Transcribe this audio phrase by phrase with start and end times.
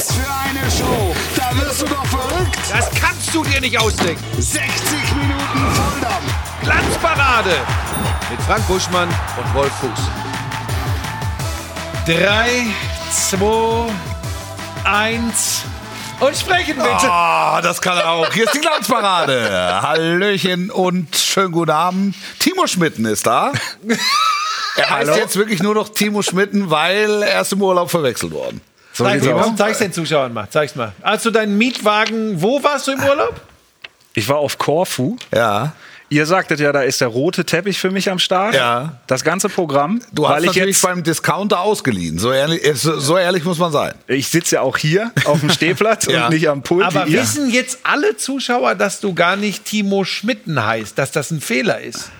[0.00, 1.14] Was für eine Show!
[1.36, 2.56] Da wirst du doch verrückt!
[2.70, 4.24] Das kannst du dir nicht ausdenken.
[4.38, 4.64] 60
[5.14, 6.34] Minuten Volldampf!
[6.62, 7.50] Glanzparade
[8.30, 10.00] mit Frank Buschmann und Wolf Fuß.
[12.06, 12.64] Drei,
[13.12, 13.92] zwei,
[14.84, 15.64] eins
[16.18, 17.10] und sprechen bitte.
[17.10, 18.32] Ah, das kann er auch.
[18.32, 19.50] Hier ist die Glanzparade.
[19.82, 22.14] Hallöchen und schönen guten Abend.
[22.38, 23.52] Timo Schmitten ist da.
[24.76, 28.62] Er heißt jetzt wirklich nur noch Timo Schmitten, weil er ist im Urlaub verwechselt worden.
[29.00, 29.56] So Zeig, sieht's mal, aus.
[29.56, 30.46] zeig's den Zuschauern mal.
[30.50, 30.92] Zeig's mal.
[31.00, 33.40] Also dein Mietwagen, wo warst du im Urlaub?
[34.14, 35.16] Ich war auf Korfu.
[35.34, 35.72] Ja.
[36.10, 38.54] Ihr sagtet ja, da ist der rote Teppich für mich am Start.
[38.54, 38.98] Ja.
[39.06, 40.00] Das ganze Programm.
[40.12, 42.18] Du hast weil ich natürlich jetzt, beim Discounter ausgeliehen.
[42.18, 43.94] So ehrlich, äh, so, so ehrlich muss man sein.
[44.08, 46.26] ich sitze ja auch hier auf dem Stehplatz Ja.
[46.26, 46.84] und nicht am Pult.
[46.84, 47.22] Aber wie ihr.
[47.22, 51.80] wissen jetzt alle Zuschauer, dass du gar nicht Timo Schmitten heißt, dass das ein Fehler
[51.80, 52.10] ist?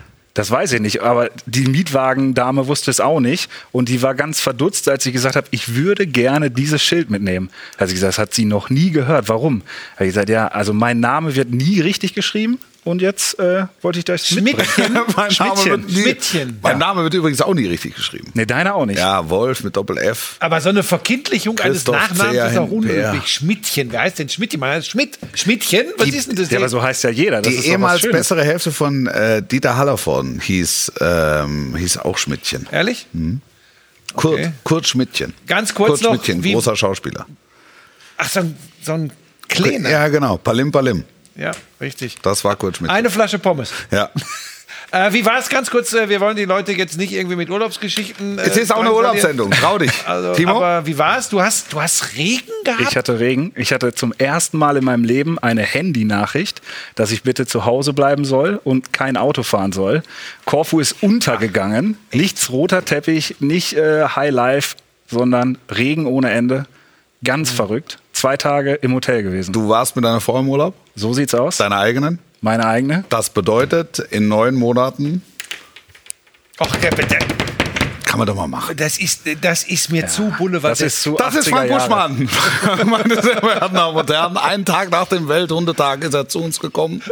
[0.40, 4.40] Das weiß ich nicht, aber die Mietwagendame wusste es auch nicht und die war ganz
[4.40, 7.50] verdutzt, als ich gesagt habe, ich würde gerne dieses Schild mitnehmen.
[7.76, 9.28] Hat sie gesagt, das hat sie noch nie gehört.
[9.28, 9.60] Warum?
[9.96, 13.98] Habe ich gesagt, ja, also mein Name wird nie richtig geschrieben und jetzt äh, wollte
[13.98, 14.26] ich das.
[14.26, 14.92] Schmidtchen.
[15.16, 16.58] mein, Name wird nie, Schmidtchen.
[16.62, 18.30] mein Name wird übrigens auch nie richtig geschrieben.
[18.34, 18.98] Nee, deiner auch nicht.
[18.98, 20.36] Ja, Wolf mit Doppel F.
[20.40, 22.60] Aber so eine Verkindlichung eines Christoph Nachnamens Zeher ist ja.
[22.62, 23.26] unüblich.
[23.32, 23.92] Schmidtchen.
[23.92, 24.60] Wer heißt denn Schmidtchen?
[24.60, 25.18] Man heißt Schmidt.
[25.34, 25.86] Schmidtchen?
[25.98, 26.50] Was Die- ist denn das?
[26.50, 27.42] Ja, aber so heißt ja jeder.
[27.42, 31.98] Das Die ist doch was ehemals bessere Hälfte von äh, Dieter Hallervorden hieß, ähm, hieß
[31.98, 32.66] auch Schmidtchen.
[32.72, 33.06] Ehrlich?
[34.14, 34.52] Kurt, Okay.
[34.64, 35.34] Kurt Schmidtchen.
[35.46, 37.26] Ganz kurz Kurt noch, Schmidtchen, wie- großer Schauspieler.
[38.16, 39.12] Ach, so ein, so ein
[39.48, 39.88] Kleiner.
[39.90, 40.36] Ja, genau.
[40.36, 41.04] Palim Palim.
[41.36, 42.16] Ja, richtig.
[42.22, 42.96] Das war Kurt Schmidtchen.
[42.96, 43.72] Eine Flasche Pommes.
[43.90, 44.10] ja.
[44.92, 45.92] Äh, wie war es ganz kurz?
[45.92, 48.38] Äh, wir wollen die Leute jetzt nicht irgendwie mit Urlaubsgeschichten.
[48.40, 48.92] Äh, Es ist auch eine.
[48.92, 49.52] Urlaubssendung.
[49.52, 49.92] Trau dich.
[50.06, 50.56] Also, Timo?
[50.56, 51.28] Aber wie war es?
[51.28, 52.80] Du hast, du hast Regen gehabt?
[52.90, 53.52] Ich hatte Regen.
[53.54, 56.60] Ich hatte zum ersten Mal in meinem Leben eine Handynachricht,
[56.96, 60.02] dass ich bitte zu Hause bleiben soll und kein Auto fahren soll.
[60.44, 61.96] Korfu ist untergegangen.
[62.12, 64.74] Nichts roter Teppich, nicht äh, High Life,
[65.08, 66.66] sondern Regen ohne Ende.
[67.22, 67.98] Ganz verrückt.
[68.20, 69.50] Zwei Tage im Hotel gewesen.
[69.50, 70.74] du warst mit deiner Frau im Urlaub?
[70.94, 71.56] So sieht's aus.
[71.56, 72.18] Deine eigenen?
[72.42, 73.02] Meine eigene.
[73.08, 75.22] Das bedeutet, in neun Monaten
[76.58, 77.18] Ach, der, der,
[78.04, 78.76] kann man doch mal machen.
[78.76, 80.62] das, ist, das ist mir zu Bulle.
[80.62, 81.80] was Das ist zu Das ist 80er Frank Jahre.
[81.80, 82.28] Buschmann.
[82.90, 86.60] Meine sehr verehrten Damen und Herren, einen Tag nach dem Welthundetag ist er zu uns
[86.60, 87.02] gekommen.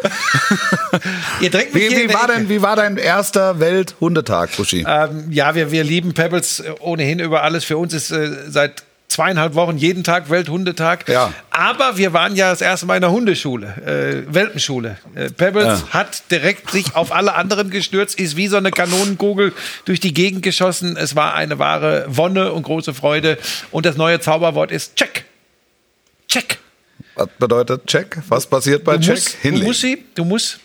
[1.41, 4.85] Ihr drängt mich Wie, wie, war denn, wie war dein erster Welthundetag, Buschi?
[4.87, 7.65] Ähm, ja, wir, wir lieben Pebbles ohnehin über alles.
[7.65, 11.09] Für uns ist äh, seit zweieinhalb Wochen jeden Tag Welthundetag.
[11.09, 11.33] Ja.
[11.51, 14.99] Aber wir waren ja das erste Mal in der Hundeschule, äh, Welpenschule.
[15.15, 15.89] Äh, Pebbles Ja.
[15.91, 19.53] hat direkt sich auf alle anderen gestürzt, ist wie so eine Kanonenkugel
[19.87, 20.97] durch die Gegend geschossen.
[20.97, 23.39] Es war eine wahre Wonne und große Freude.
[23.71, 25.25] Und das neue Zauberwort ist Check.
[26.29, 26.59] Check.
[27.15, 28.19] Was bedeutet Check?
[28.29, 29.15] Was passiert bei Du Check?
[29.17, 30.61] musst, du musst sie, du musst,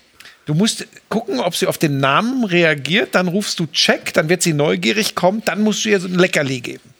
[0.45, 3.15] du musst gucken, ob sie auf den Namen reagiert.
[3.15, 6.15] Dann rufst du Check, dann wird sie neugierig, kommt, dann musst du ihr so ein
[6.19, 6.92] Leckerli geben.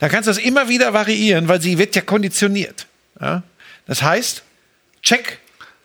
[0.00, 2.86] Dann kannst du das immer wieder variieren, weil sie wird ja konditioniert.
[3.20, 3.42] Ja?
[3.86, 4.42] Das heißt,
[5.02, 5.38] Check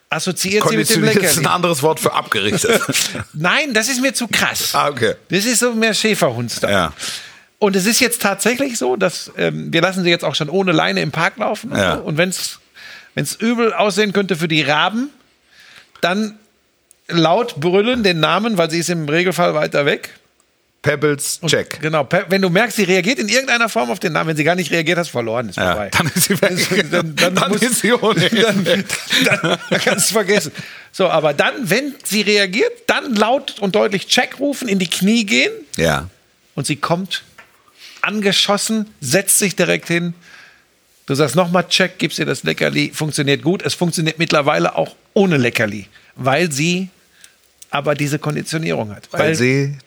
[0.10, 1.56] assoziiert sie mit dem Konditioniert ist ein Leckerli.
[1.56, 2.82] anderes Wort für abgerichtet.
[3.34, 4.74] Nein, das ist mir zu krass.
[4.74, 5.16] ah, okay.
[5.30, 6.72] Das ist so mehr Schäferhundstyle.
[6.72, 6.94] Ja.
[7.60, 10.72] Und es ist jetzt tatsächlich so, dass ähm, wir lassen sie jetzt auch schon ohne
[10.72, 11.72] Leine im Park laufen.
[11.72, 11.98] Und, Ja.
[11.98, 12.04] so.
[12.04, 15.10] und wenn es übel aussehen könnte für die Raben,
[16.02, 16.38] dann
[17.08, 20.12] laut brüllen den Namen, weil sie ist im Regelfall weiter weg.
[20.86, 21.80] Pebbles Check.
[21.82, 22.04] Genau.
[22.04, 24.56] pe- Wenn du merkst, sie reagiert in irgendeiner Form auf den Namen, wenn sie gar
[24.56, 25.50] nicht reagiert, hast du verloren.
[25.50, 25.90] Ist Ja, vorbei.
[25.92, 26.86] dann ist sie weg.
[26.92, 28.64] Dann, dann, Dann musst- ist sie ohnehin dann,
[29.26, 30.52] dann, dann kannst du es vergessen.
[30.92, 35.26] So, aber dann, wenn sie reagiert, dann laut und deutlich Check rufen, in die Knie
[35.26, 36.10] gehen Ja.
[36.56, 37.24] und sie kommt
[38.02, 40.14] angeschossen, setzt sich direkt hin.
[41.08, 43.62] Du sagst nochmal Check, gibst ihr das Leckerli, funktioniert gut.
[43.64, 46.90] Es funktioniert mittlerweile auch ohne Leckerli, weil sie
[47.70, 49.08] aber diese Konditionierung hat.
[49.12, 49.78] Weil, sie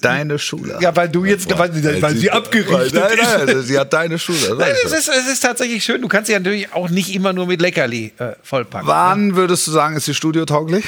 [0.00, 3.78] deine Schule ja, weil du jetzt, weil, weil, weil sie abgerichtet Nein, nein, also sie
[3.78, 4.56] hat deine Schule.
[4.58, 6.00] Nein, es ist, es ist tatsächlich schön.
[6.02, 8.86] Du kannst sie natürlich auch nicht immer nur mit Leckerli äh, vollpacken.
[8.86, 10.84] Wann würdest du sagen, ist sie studiotauglich?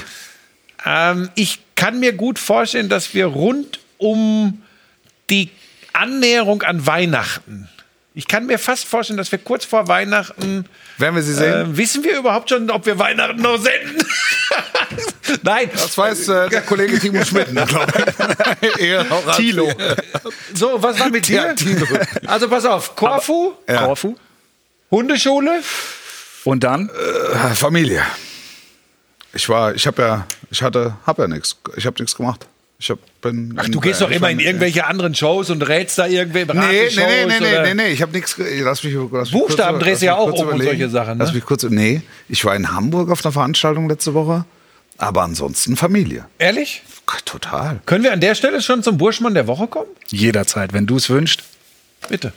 [0.84, 4.62] Ähm, ich kann mir gut vorstellen, dass wir rund um
[5.30, 5.50] die
[5.92, 7.68] Annäherung an Weihnachten,
[8.18, 10.64] ich kann mir fast vorstellen, dass wir kurz vor Weihnachten,
[10.98, 11.72] Werden wir sie sehen?
[11.72, 14.04] äh, wissen wir überhaupt schon, ob wir Weihnachten noch senden?
[15.44, 17.92] Nein, das weiß äh, der Kollege Timo Schmidt, glaube
[18.76, 19.36] ich.
[19.36, 19.72] Tilo.
[20.52, 21.36] So, was war mit dir?
[21.42, 21.86] Ja, Tilo.
[22.26, 23.84] Also pass auf, Korfu, Ja.
[23.84, 24.16] Korfu.
[24.90, 25.60] Hundeschule,
[26.42, 26.88] Und dann?
[26.88, 28.02] Äh, Familie.
[29.32, 31.56] Ich war, ich habe ja, ich hatte, habe ja nichts.
[31.76, 32.46] Ich habe nichts gemacht.
[32.80, 33.54] Ich hab, bin.
[33.56, 36.90] Ach, du gehst doch immer in irgendwelche anderen Shows und rätst da irgendwie Nee, nee,
[36.94, 38.36] nee, nee, nee, nee, nee, ich habe nichts.
[38.38, 41.24] Lass mich, lass Buchstaben drehst du ja auch um und solche Sachen, ne?
[41.24, 41.64] Lass mich kurz.
[41.64, 44.44] Nee, ich war in Hamburg auf einer Veranstaltung letzte Woche,
[44.96, 46.26] aber ansonsten Familie.
[46.38, 46.82] Ehrlich?
[47.24, 47.80] Total.
[47.84, 49.88] Können wir an der Stelle schon zum Burschmann der Woche kommen?
[50.08, 51.42] Jederzeit, wenn du es wünschst.
[52.08, 52.32] Bitte.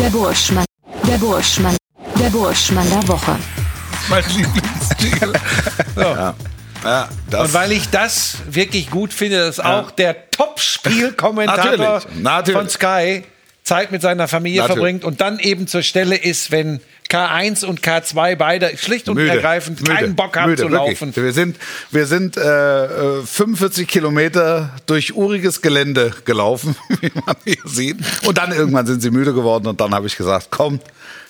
[0.00, 0.64] Der Burschmann.
[1.06, 1.76] Der Burschmann.
[2.18, 3.38] Der Burschmann der Woche.
[4.08, 5.32] Mein Lieblingsjingle.
[5.96, 6.34] ja.
[6.84, 7.08] Ja,
[7.38, 12.02] Und weil ich das wirklich gut finde, dass auch der Top-Spielkommentator
[12.52, 13.24] von Sky
[13.62, 14.76] Zeit mit seiner Familie Natürlich.
[14.76, 16.80] verbringt und dann eben zur Stelle ist, wenn
[17.12, 21.00] K1 und K2 beide schlicht und ergreifend keinen Bock haben müde, zu wirklich.
[21.00, 21.14] laufen.
[21.14, 21.58] Wir sind,
[21.90, 27.98] wir sind äh, äh, 45 Kilometer durch uriges Gelände gelaufen, wie man hier sieht.
[28.24, 30.80] Und dann irgendwann sind sie müde geworden und dann habe ich gesagt, komm,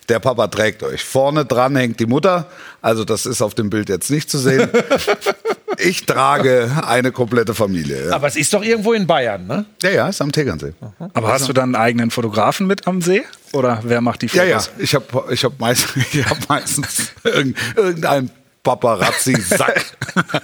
[0.08, 1.02] der Papa trägt euch.
[1.02, 2.46] Vorne dran hängt die Mutter,
[2.81, 4.69] also das ist auf dem Bild jetzt nicht zu sehen.
[5.78, 8.08] Ich trage eine komplette Familie.
[8.08, 9.64] Ja, Aber es ist doch irgendwo in Bayern, ne?
[9.82, 10.72] ja, ja ist am Tegernsee.
[11.14, 13.22] Aber hast du dann einen eigenen Fotografen mit am See?
[13.52, 14.66] Oder wer macht die Ja, Fotos?
[14.76, 18.30] ja, ich habe ich hab meist, ich hab meistens irgend- irgendein
[18.62, 19.85] Paparazzi-Sack.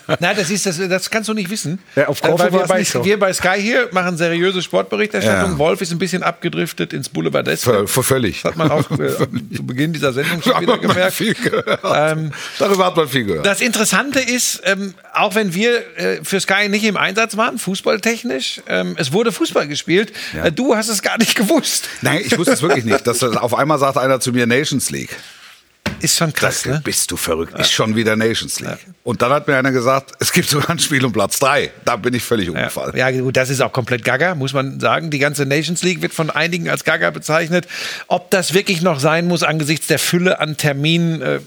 [0.21, 1.79] Nein, das ist das, das kannst du nicht wissen.
[1.95, 3.05] Ja, auf Korfu weil wir bei, nicht so.
[3.05, 5.53] wir bei Sky hier machen seriöse Sportberichterstattung.
[5.53, 5.59] Ja.
[5.59, 7.71] Wolf ist ein bisschen abgedriftet ins Boulevardeske.
[7.71, 8.43] Vö- vö- völlig.
[8.43, 9.09] Das hat man auch äh,
[9.57, 11.13] zu Beginn dieser Sendung schon wieder gemerkt.
[11.13, 11.81] viel gehört.
[11.85, 13.47] Ähm, Darüber hat man viel gehört.
[13.47, 18.63] Das Interessante ist, ähm, auch wenn wir äh, für Sky nicht im Einsatz waren, fußballtechnisch,
[18.69, 20.13] ähm, es wurde Fußball gespielt.
[20.43, 21.89] Äh, du hast es gar nicht gewusst.
[22.03, 23.07] Nein, ich wusste es wirklich nicht.
[23.07, 25.17] Dass das auf einmal sagt einer zu mir Nations League.
[26.01, 26.81] Ist schon krass, ne?
[26.85, 27.59] Bist du verrückt?
[27.59, 28.79] Ist schon wieder Nations League.
[29.05, 31.71] Und dann hat mir einer gesagt, es gibt sogar ein Spiel um Platz drei.
[31.85, 32.97] Da bin ich völlig Ja, umgefallen.
[32.97, 35.11] ja, gut, das ist auch komplett Gaga, muss man sagen.
[35.11, 37.67] Die ganze Nations League wird von einigen als Gaga bezeichnet.
[38.07, 41.21] Ob das wirklich noch sein muss angesichts der Fülle an Terminen.
[41.23, 41.41] Äh,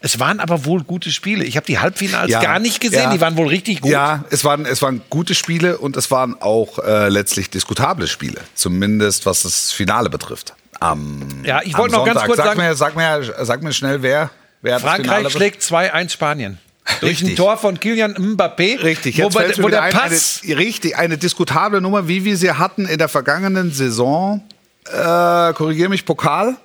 [0.00, 1.42] es waren aber wohl gute Spiele.
[1.42, 2.42] Ich habe die Halbfinals Ja.
[2.42, 3.00] gar nicht gesehen.
[3.04, 3.12] Ja.
[3.14, 3.90] Die waren wohl richtig gut.
[3.90, 8.40] Ja, es waren, es waren gute Spiele und es waren auch äh, letztlich diskutable Spiele.
[8.54, 10.54] Zumindest was das Finale betrifft.
[10.80, 14.02] Am, Ja, ich wollte noch ganz kurz sag sagen- Mir, sag, mir, sag mir schnell,
[14.02, 14.30] wer,
[14.62, 16.58] wer hat das Finale Frankreich schlägt 2-1 Spanien.
[17.00, 17.36] Durch ein Richtig.
[17.36, 18.82] Tor von Kilian Mbappé.
[18.82, 20.40] Richtig, wo, jetzt wo wieder der ein, Pass.
[20.44, 24.42] eine, richtig, eine diskutable Nummer, wie wir sie hatten in der vergangenen Saison.
[24.90, 26.56] Äh, Korrigiere mich, Pokal.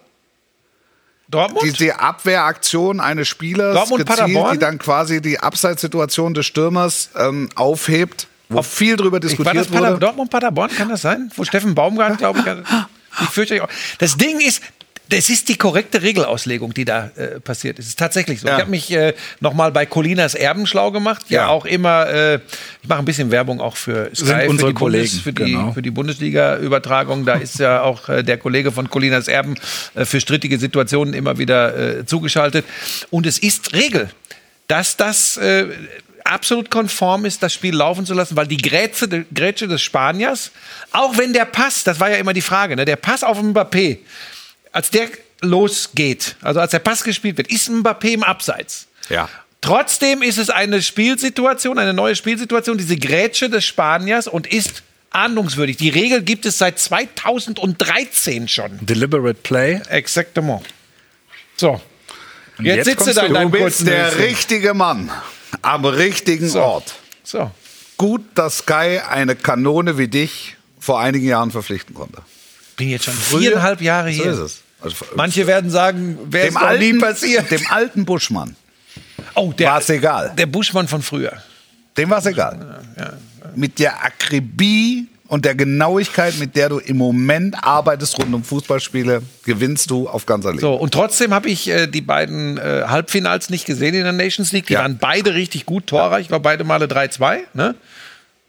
[1.28, 1.64] Dortmund?
[1.66, 4.54] Die, die Abwehraktion eines Spielers Dortmund, gezielt, Paderborn?
[4.54, 9.54] die dann quasi die Abseitssituation des Stürmers ähm, aufhebt, wo viel drüber Ich, war das
[9.64, 10.00] diskutiert wurde.
[10.00, 11.32] Dortmund, Paderborn, kann das sein?
[11.36, 12.46] Wo Steffen Baumgart, glaube ich,
[13.22, 13.70] ich fürchte auch.
[14.00, 14.62] Das Ding ist,
[15.10, 17.86] das ist die korrekte Regelauslegung, die da äh, passiert ist.
[17.86, 18.48] Es ist tatsächlich so.
[18.48, 18.56] Ja.
[18.56, 21.26] Ich habe mich äh, noch mal bei Colinas Erben schlau gemacht.
[21.30, 21.48] Ja, Ja.
[21.50, 22.40] auch immer, äh,
[22.82, 25.52] ich mache ein bisschen Werbung auch für Sky, Sind für unsere Bundes, Kollegen, für die,
[25.52, 25.72] genau.
[25.74, 27.24] für die Bundesliga-Übertragung.
[27.26, 29.56] Da ist ja auch äh, der Kollege von Colinas Erben
[29.94, 32.66] äh, für strittige Situationen immer wieder äh, zugeschaltet.
[33.12, 34.10] Und es ist Regel,
[34.68, 35.68] dass das äh,
[36.26, 40.52] absolut konform ist, das Spiel laufen zu lassen, weil die Grätsche, die Grätsche des Spaniers,
[40.92, 44.00] auch wenn der Pass, das war ja immer die Frage, ne, der Pass auf Mbappé,
[44.72, 45.10] als der
[45.42, 48.88] losgeht, also als der Pass gespielt wird, ist Mbappé im Abseits.
[49.10, 49.30] Ja.
[49.62, 55.78] Trotzdem ist es eine Spielsituation, eine neue Spielsituation, diese Grätsche des Spaniers und ist ahndungswürdig.
[55.78, 58.78] Die Regel gibt es seit 2013 schon.
[58.82, 59.82] Deliberate Play.
[59.90, 60.62] Exactement.
[61.56, 61.82] So.
[62.60, 63.28] Jetzt, jetzt sitzt du da du.
[63.28, 65.10] in deinem Du bist der richtige Mann
[65.62, 66.62] am richtigen So.
[66.62, 66.96] Ort.
[67.24, 67.52] So.
[67.98, 72.22] Gut, dass Sky eine Kanone wie dich vor einigen Jahren verpflichten konnte.
[72.78, 74.32] Bin jetzt schon viereinhalb Jahre So hier.
[74.34, 74.62] ist es.
[74.82, 77.50] Also, Manche werden sagen, wer ist dem noch nie alten, passiert.
[77.50, 78.56] dem alten Buschmann
[79.36, 80.34] oh, der, war es egal.
[80.38, 81.42] der Buschmann von früher.
[81.98, 82.84] Dem war es egal.
[83.56, 89.22] Mit der Akribie und der Genauigkeit, mit der du im Moment arbeitest rund um Fußballspiele,
[89.44, 90.62] gewinnst du auf ganzer Linie.
[90.62, 94.52] So, und trotzdem habe ich äh, die beiden äh, Halbfinals nicht gesehen in der Nations
[94.52, 94.68] League.
[94.68, 94.82] Die Ja.
[94.82, 96.22] waren beide richtig gut torreich.
[96.24, 97.40] Ich glaube, beide Male 3-2.
[97.54, 97.76] Ne?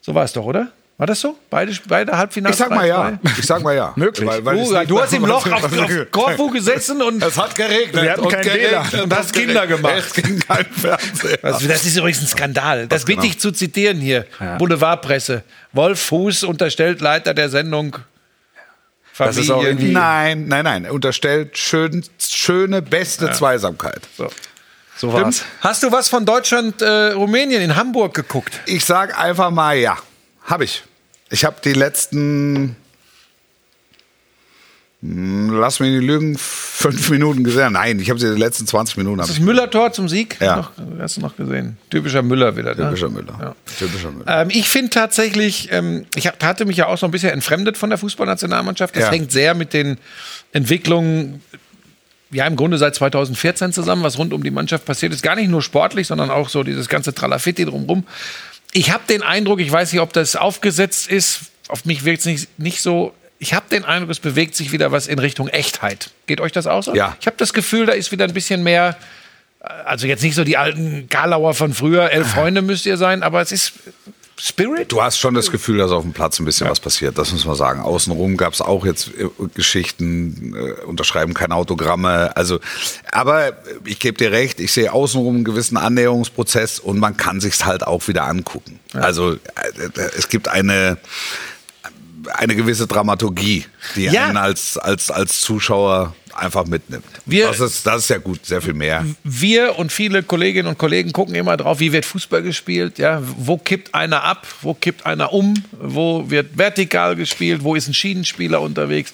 [0.02, 0.68] So war es doch, oder?
[0.98, 1.36] War das so?
[1.50, 2.88] Beide, beide Halbfinals Ich sag mal 3-2?
[2.88, 3.18] ja.
[3.38, 3.92] Ich sag mal ja.
[3.96, 4.26] Möglich.
[4.26, 8.02] Weil, weil nicht- du hast im Loch auf, auf Korfu gesessen und Es hat geregnet.
[8.02, 9.92] Wir hatten und kein geregnet und hast Kinder gemacht.
[9.98, 11.38] Es ging kein Fernseher.
[11.42, 12.86] Also, das ist übrigens ein Skandal.
[12.86, 13.30] Das bitte genau.
[13.30, 14.24] ich zu zitieren hier.
[14.56, 15.42] Boulevardpresse.
[15.72, 17.98] Wolf Fuß unterstellt Leiter der Sendung.
[19.18, 19.70] Das ist auch Familie.
[19.70, 20.90] irgendwie- Nein, nein, nein.
[20.90, 24.00] Unterstellt schön, schöne, beste Zweisamkeit.
[24.16, 24.28] So.
[24.96, 25.44] So war's.
[25.60, 28.60] Hast du was von Deutschland, äh, Rumänien in Hamburg geguckt?
[28.64, 29.98] Ich sag einfach mal ja.
[30.46, 30.82] Hab ich.
[31.30, 32.76] Ich habe die letzten,
[35.02, 37.72] hm, lass mich nicht lügen, fünf Minuten gesehen.
[37.72, 39.18] Nein, ich habe sie die letzten 20 Minuten.
[39.18, 39.40] Das ich.
[39.40, 40.36] Müller-Tor zum Sieg?
[40.40, 40.56] Ja.
[40.56, 41.76] Noch, hast du noch gesehen?
[41.90, 42.74] Typischer Müller wieder.
[42.74, 42.84] Ne?
[42.84, 43.36] Typischer Müller.
[43.40, 43.54] Ja.
[43.78, 44.42] Typischer Müller.
[44.42, 47.90] Ähm, ich finde tatsächlich, ähm, ich hatte mich ja auch so ein bisschen entfremdet von
[47.90, 48.94] der Fußballnationalmannschaft.
[48.96, 49.10] Das Ja.
[49.10, 49.98] hängt sehr mit den
[50.52, 51.42] Entwicklungen,
[52.30, 55.22] ja, im Grunde seit 2014 zusammen, was rund um die Mannschaft passiert ist.
[55.22, 58.04] Gar nicht nur sportlich, sondern auch so dieses ganze Tralafitti drumrum.
[58.76, 62.26] Ich habe den Eindruck, ich weiß nicht, ob das aufgesetzt ist, auf mich wirkt es
[62.26, 63.14] nicht, nicht so.
[63.38, 66.10] Ich habe den Eindruck, es bewegt sich wieder was in Richtung Echtheit.
[66.26, 66.94] Geht euch das auch so?
[66.94, 67.16] Ja.
[67.18, 68.98] Ich habe das Gefühl, da ist wieder ein bisschen mehr,
[69.60, 73.40] also jetzt nicht so die alten Karlauer von früher, elf Freunde müsst ihr sein, aber
[73.40, 73.72] es ist
[74.38, 74.92] Spirit.
[74.92, 77.46] Du hast schon das Gefühl, dass auf dem Platz ein bisschen was passiert, das muss
[77.46, 77.80] man sagen.
[77.80, 82.36] Außenrum gab es auch jetzt äh, Geschichten, äh, unterschreiben keine Autogramme.
[82.36, 82.60] Also,
[83.12, 83.52] aber
[83.84, 87.86] ich gebe dir recht, ich sehe außenrum einen gewissen Annäherungsprozess und man kann sich's halt
[87.86, 88.78] auch wieder angucken.
[88.92, 89.38] Also äh,
[90.16, 90.98] es gibt eine
[92.34, 94.26] eine gewisse Dramaturgie, die Ja.
[94.26, 97.04] einen als, als, als Zuschauer einfach mitnimmt.
[97.24, 99.04] Wir- das, ist, das ist ja gut, sehr viel mehr.
[99.24, 103.56] wir und viele Kolleginnen und Kollegen gucken immer drauf, wie wird Fußball gespielt, ja, wo
[103.58, 108.60] kippt einer ab, wo kippt einer um, wo wird vertikal gespielt, wo ist ein Schienenspieler
[108.60, 109.12] unterwegs,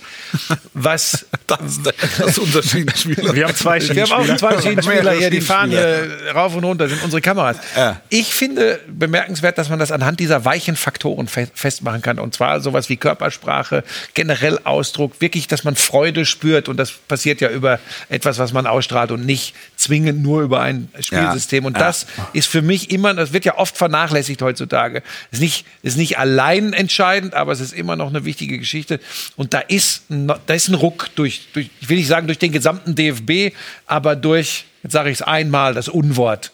[0.75, 3.35] was Das, das ist unser Schiedenspieler.
[3.35, 6.23] Wir haben zwei wir haben auch zwei Schienenspieler hier, die fahren Schienenspieler.
[6.25, 7.57] hier rauf und runter, sind unsere Kameras.
[7.77, 8.01] Ja.
[8.09, 12.19] Ich finde bemerkenswert, dass man das anhand dieser weichen Faktoren fe festmachen kann.
[12.19, 16.69] Und zwar sowas wie Körpersprache, generell Ausdruck, wirklich, dass man Freude spürt.
[16.69, 17.79] Und das passiert ja über
[18.09, 21.67] etwas, was man ausstrahlt und nicht zwingend nur über ein Spielsystem.
[21.67, 21.85] Und Ja.
[21.85, 25.03] das ist für mich immer, das wird ja oft vernachlässigt heutzutage.
[25.31, 28.99] Ist nicht, ist nicht allein entscheidend, aber es ist immer noch eine wichtige Geschichte.
[29.37, 32.51] Und da ist, da ist ein Ruck durch, durch, ich will nicht sagen durch den
[32.51, 33.55] gesamten DFB,
[33.87, 36.51] aber durch, jetzt sage ich es einmal, das Unwort.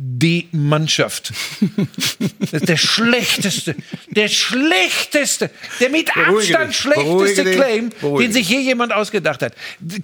[0.00, 1.32] Die Mannschaft.
[2.38, 3.74] Das ist der schlechteste,
[4.10, 5.50] der schlechteste,
[5.80, 9.54] der mit Beruhige Abstand dich, schlechteste dich, Claim, beruhige den sich je jemand ausgedacht hat.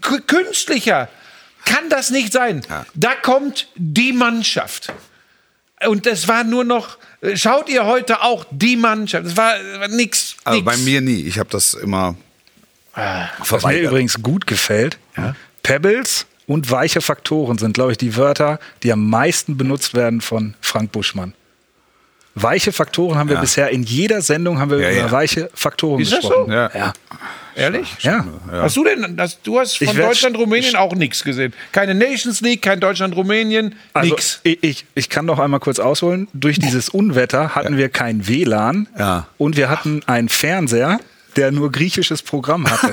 [0.00, 1.08] K künstlicher
[1.64, 2.62] kann das nicht sein.
[2.68, 2.84] Ja.
[2.94, 4.92] Da kommt die Mannschaft.
[5.86, 9.26] Und es war nur noch, äh, schaut ihr heute auch die Mannschaft.
[9.26, 10.34] Es war, war nix.
[10.42, 11.22] Also bei mir nie.
[11.22, 12.16] Ich habe das immer
[13.48, 14.98] Was mir übrigens gut gefällt,
[15.62, 20.54] Pebbles und weiche Faktoren sind, glaube ich, die Wörter, die am meisten benutzt werden von
[20.60, 21.34] Frank Buschmann.
[22.36, 23.40] Weiche Faktoren haben wir Ja.
[23.40, 25.10] bisher in jeder Sendung haben wir Ja, über ja.
[25.12, 26.46] weiche Faktoren Ist das gesprochen.
[26.48, 26.52] so?
[26.52, 26.70] Ja.
[26.74, 26.92] Ja.
[27.54, 27.96] Ehrlich?
[28.00, 28.24] Ja.
[28.50, 31.52] Hast du denn, das, du hast von Deutschland, Rumänien auch nichts gesehen.
[31.70, 34.40] Keine Nations League, kein Deutschland, Rumänien, Also, nix.
[34.42, 36.26] ich, ich, ich kann noch einmal kurz ausholen.
[36.32, 39.28] Durch dieses Unwetter hatten wir kein WLAN Ja.
[39.38, 40.98] und wir hatten einen Fernseher,
[41.36, 42.92] der nur griechisches Programm hatte.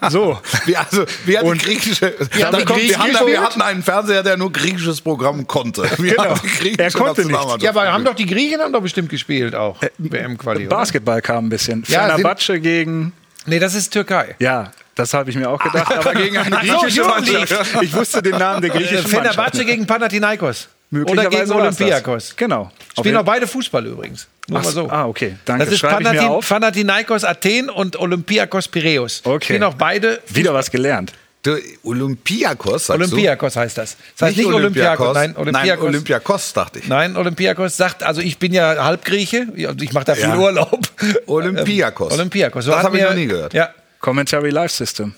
[0.10, 0.40] so.
[0.66, 2.14] Wir, also, wir hatten Und- griechische.
[2.32, 5.82] Wir die kommt, wir, hatten, wir hatten einen Fernseher, der nur griechisches Programm konnte.
[5.98, 6.30] Wir Genau.
[6.36, 6.48] hatten
[6.78, 7.62] Er konnte nicht.
[7.62, 9.76] Ja, aber haben doch die Griechen haben doch bestimmt gespielt auch.
[9.98, 10.66] WM-Quali.
[10.66, 10.76] oder?
[10.76, 11.84] Basketball kam ein bisschen.
[11.88, 13.12] Ja, Fenerbahce gegen
[13.46, 14.36] Nee, das ist Türkei.
[14.38, 17.02] Ja, das habe ich mir auch gedacht, aber gegen eine griechische.
[17.02, 17.82] Mannschaft.
[17.82, 19.34] Ich wusste den Namen der Äh, griechischen Mannschaft.
[19.34, 20.68] Fenerbahce gegen Panathinaikos.
[20.92, 21.50] Oder gegen.
[21.50, 22.34] Olympiakos.
[22.36, 22.70] Genau.
[22.98, 24.28] Spielen auch beide Fußball übrigens.
[24.48, 24.88] Nur Ach mal so.
[24.90, 25.36] Ah, okay.
[25.44, 25.64] Danke.
[25.64, 26.48] Das ist Schreibe ich mir auf.
[26.48, 29.20] Panathinaikos Athen und Olympiakos Piräus.
[29.24, 29.44] Okay.
[29.44, 30.20] Spielen auch beide.
[30.28, 31.12] Wieder was gelernt.
[31.44, 33.96] Du, Olympiakos, sagst Olympiakos heißt das.
[34.16, 34.42] Das heißt du?
[34.42, 35.14] nicht Olympiakos.
[35.14, 35.84] Nein, Nein, Olympiakos.
[35.86, 36.86] Olympiakos, dachte ich.
[36.88, 40.38] Nein, Olympiakos sagt, also ich bin ja Halbgrieche, ich mache da viel Ja.
[40.38, 40.80] Urlaub.
[41.26, 42.12] Olympiakos.
[42.12, 42.64] Ähm, Olympiakos.
[42.64, 43.54] So Das habe ich noch nie gehört.
[43.54, 43.70] Ja.
[44.00, 45.14] Commentary Live System.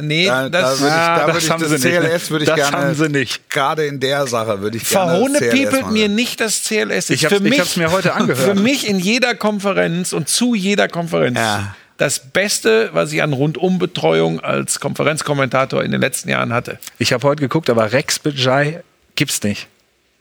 [0.00, 2.00] Nee, Da, da das, würde ich, Ah, da das ich haben das sie nicht.
[2.00, 2.76] CLS würde ich Das gerne.
[2.76, 3.50] haben sie nicht.
[3.50, 5.10] Gerade in der Sache würde ich gerne.
[5.12, 5.92] Verhohne CLS piepelt machen.
[5.92, 7.10] mir nicht das CLS.
[7.10, 8.44] Ich Ist ich mich, hab's mir heute angehört.
[8.44, 11.74] Für mich in jeder Konferenz und zu jeder Konferenz Ja.
[11.96, 16.78] das Beste, was ich an Rundumbetreuung als Konferenzkommentator in den letzten Jahren hatte.
[16.98, 18.82] Ich habe heute geguckt, aber Rex Bejai
[19.16, 19.66] gibt's nicht.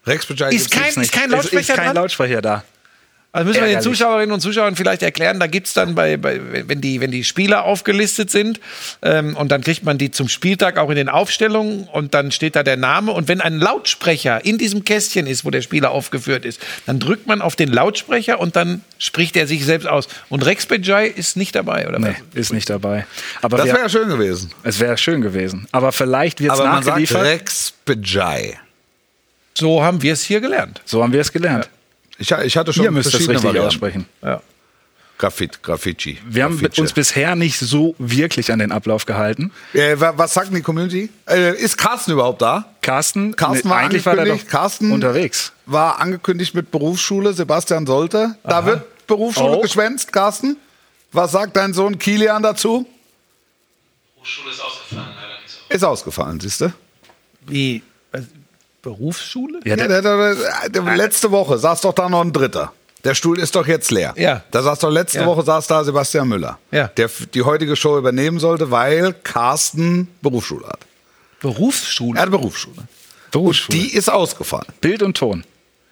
[0.05, 1.11] Rex Bescheid Ist kein- nicht.
[1.11, 1.95] kein Es Lautsprecher ist kein dran?
[1.95, 2.63] Lautsprecher da.
[3.33, 3.81] Also müssen wir den.
[3.81, 7.65] Zuschauerinnen und Zuschauern vielleicht erklären, da gibt's dann bei, bei wenn, die, wenn die Spieler
[7.65, 8.59] aufgelistet sind
[9.03, 12.55] ähm, und dann kriegt man die zum Spieltag auch in den Aufstellungen und dann steht
[12.55, 16.45] da der Name und wenn ein Lautsprecher in diesem Kästchen ist, wo der Spieler aufgeführt
[16.45, 20.07] ist, dann drückt man auf den Lautsprecher und dann spricht er sich selbst aus.
[20.29, 22.39] Und Rex Bejai ist nicht dabei, oder Nee, was?
[22.39, 23.05] ist nicht dabei.
[23.43, 24.51] Aber Das wäre schön gewesen.
[24.63, 25.67] es wäre schön gewesen.
[25.73, 27.23] Aber vielleicht wird es Aber man sagt nachgeliefert.
[27.23, 28.57] Rex Bejai.
[29.53, 30.81] So haben wir es hier gelernt.
[30.85, 31.69] so haben wir es gelernt.
[32.19, 33.67] Ich, ich hatte schon Ihr müsst verschiedene richtig Varianten.
[33.67, 34.05] aussprechen.
[34.21, 34.41] Ja.
[35.19, 36.19] Graffit, Graffiti.
[36.27, 36.77] Wir haben Graffice.
[36.79, 39.51] uns bisher nicht so wirklich an den Ablauf gehalten.
[39.73, 41.09] Äh, wa- was sagt denn die Community?
[41.27, 42.65] Äh, ist Carsten überhaupt da?
[42.81, 44.51] Carsten, Carsten ne, war eigentlich war der doch angekündigt.
[44.51, 45.53] Carsten unterwegs.
[45.65, 47.33] war angekündigt mit Berufsschule.
[47.33, 48.35] Sebastian sollte.
[48.43, 49.61] Da wird Berufsschule Oh.
[49.61, 50.57] geschwänzt, Carsten.
[51.11, 52.85] Was sagt dein Sohn Kilian dazu?
[54.19, 55.73] Hochschule ist ausgefallen, leider nicht so.
[55.73, 56.71] Ist ausgefallen, siehst du?
[57.47, 57.81] Wie?
[58.87, 59.59] Berufsschule?
[59.65, 60.35] Ja, der, der, der,
[60.69, 62.71] der, letzte Woche saß doch da noch ein Dritter.
[63.03, 64.13] Der Stuhl ist doch jetzt leer.
[64.15, 64.43] Ja.
[64.51, 65.25] Da saß doch letzte Ja.
[65.25, 66.87] Woche saß da Sebastian Müller, Ja.
[66.87, 70.79] der die heutige Show übernehmen sollte, weil Carsten Berufsschule hat.
[71.41, 72.17] Berufsschule?
[72.17, 72.77] Er hat Berufsschule.
[73.31, 73.77] Berufsschule.
[73.77, 74.67] Die ist ausgefallen.
[74.79, 75.43] Bild und Ton.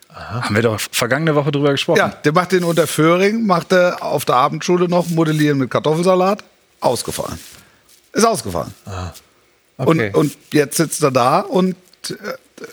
[0.09, 1.97] Haben wir doch vergangene Woche drüber gesprochen.
[1.97, 6.45] Ja, der macht den unter Föhring, macht er auf der Abendschule noch Modellieren mit Kartoffelsalat.
[6.79, 7.37] Ausgefallen.
[8.13, 8.73] Ist ausgefallen.
[9.77, 10.11] Okay.
[10.13, 11.75] Und, und jetzt sitzt er da und,
[12.09, 12.13] äh,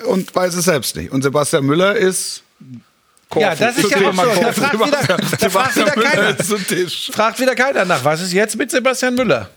[0.07, 1.11] und weiß es selbst nicht.
[1.13, 2.43] Und Sebastian Müller ist.
[3.35, 4.23] ja, das ist ja auch so.
[4.23, 4.53] Da Korfu.
[4.61, 6.39] fragt wieder, da fragt wieder Müller keiner.
[6.41, 7.11] ist zum Tisch.
[7.13, 8.05] Fragt wieder keiner nach.
[8.05, 9.49] Was ist jetzt mit Sebastian Müller?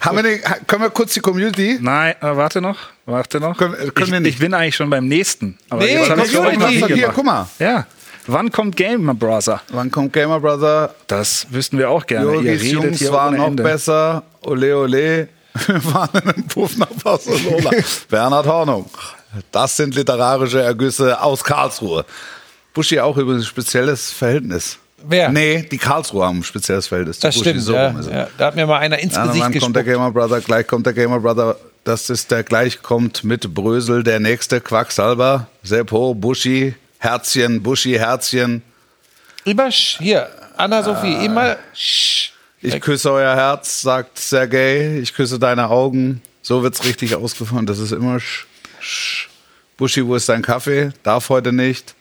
[0.00, 1.78] Haben wir den, können wir kurz die Community?
[1.80, 3.56] Nein, äh, warte noch, warte noch.
[3.56, 4.34] Können- können ich, wir nicht.
[4.34, 5.58] ich bin eigentlich schon beim nächsten.
[5.70, 6.58] Aber Nee, jetzt Community.
[6.80, 7.48] mal Hier, guck mal.
[7.58, 7.86] Ja.
[8.26, 9.60] Wann kommt Gamer Brother?
[9.68, 10.94] Wann kommt Gamer Brother?
[11.08, 12.26] Das wüssten wir auch gerne.
[12.26, 13.62] Ihr Jogis redet Jungs hier war ohne noch Ende.
[13.62, 14.22] besser.
[14.42, 15.28] Ole, ole.
[15.66, 17.70] Wir waren in einem Puff nach Barcelona.
[18.10, 18.90] Bernhard Hornung.
[19.52, 22.04] Das sind literarische Ergüsse aus Karlsruhe.
[22.72, 24.78] Buschi auch übrigens ein spezielles Verhältnis.
[25.06, 25.28] Wer?
[25.28, 27.18] Nee, die Karlsruhe haben ein spezielles Verhältnis.
[27.20, 27.50] Das Buschi.
[27.50, 28.28] stimmt, So ja, ja.
[28.38, 30.02] Da hat mir mal einer ins Ja, Gesicht wann kommt der gespuckt.
[30.04, 30.40] Gamer Brother?
[30.40, 31.56] Gleich kommt der Gamer Brother.
[31.84, 35.48] Das ist der gleich kommt mit Brösel, der nächste Quacksalber.
[35.62, 38.62] Seppo, Buschi, Herzchen, Buschi, Herzchen.
[39.44, 41.24] Immer sch- hier, Anna-Sophie, Ah.
[41.24, 42.30] immer sch-
[42.62, 45.00] Ich küsse euer Herz, sagt Sergej.
[45.00, 46.22] Ich küsse deine Augen.
[46.40, 47.66] So wird's richtig ausgefahren.
[47.66, 48.46] Das ist immer sch,
[48.84, 49.28] sch.
[49.76, 50.92] Buschi, wo ist dein Kaffee?
[51.02, 51.94] Darf heute nicht.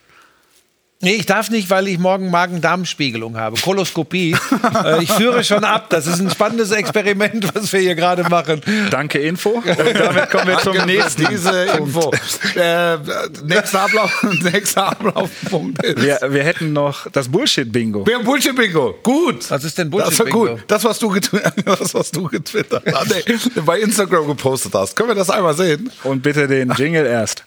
[1.04, 3.60] Nee, ich darf nicht, weil ich morgen Magen-Darm-Spiegelung habe.
[3.60, 4.38] Koloskopie.
[4.86, 5.90] äh, ich führe schon ab.
[5.90, 8.62] Das ist ein spannendes Experiment, was wir hier gerade machen.
[8.90, 9.50] Danke, Info.
[9.50, 11.28] Und damit kommen wir zum nächsten.
[11.30, 12.10] Diese Info.
[12.56, 12.98] äh,
[13.44, 16.02] nächster, Ablauf, nächster Ablaufpunkt ist.
[16.02, 18.08] Wir, wir hätten noch das Bullshit-Bingo.
[18.08, 18.96] Wir haben Bullshit-Bingo.
[19.04, 19.52] Gut.
[19.52, 20.56] Was ist denn Das war Bullshit-Bingo?
[20.56, 20.64] gut.
[20.68, 21.14] Das, was du,
[21.66, 24.96] das, was du getwittert ah, nee, bei Instagram gepostet hast.
[24.96, 25.92] Können wir das einmal sehen?
[26.04, 27.44] Und bitte den Jingle erst.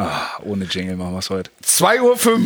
[0.00, 1.50] Ah, ohne Jingle machen wir es heute.
[1.62, 2.40] 2.05 Uhr.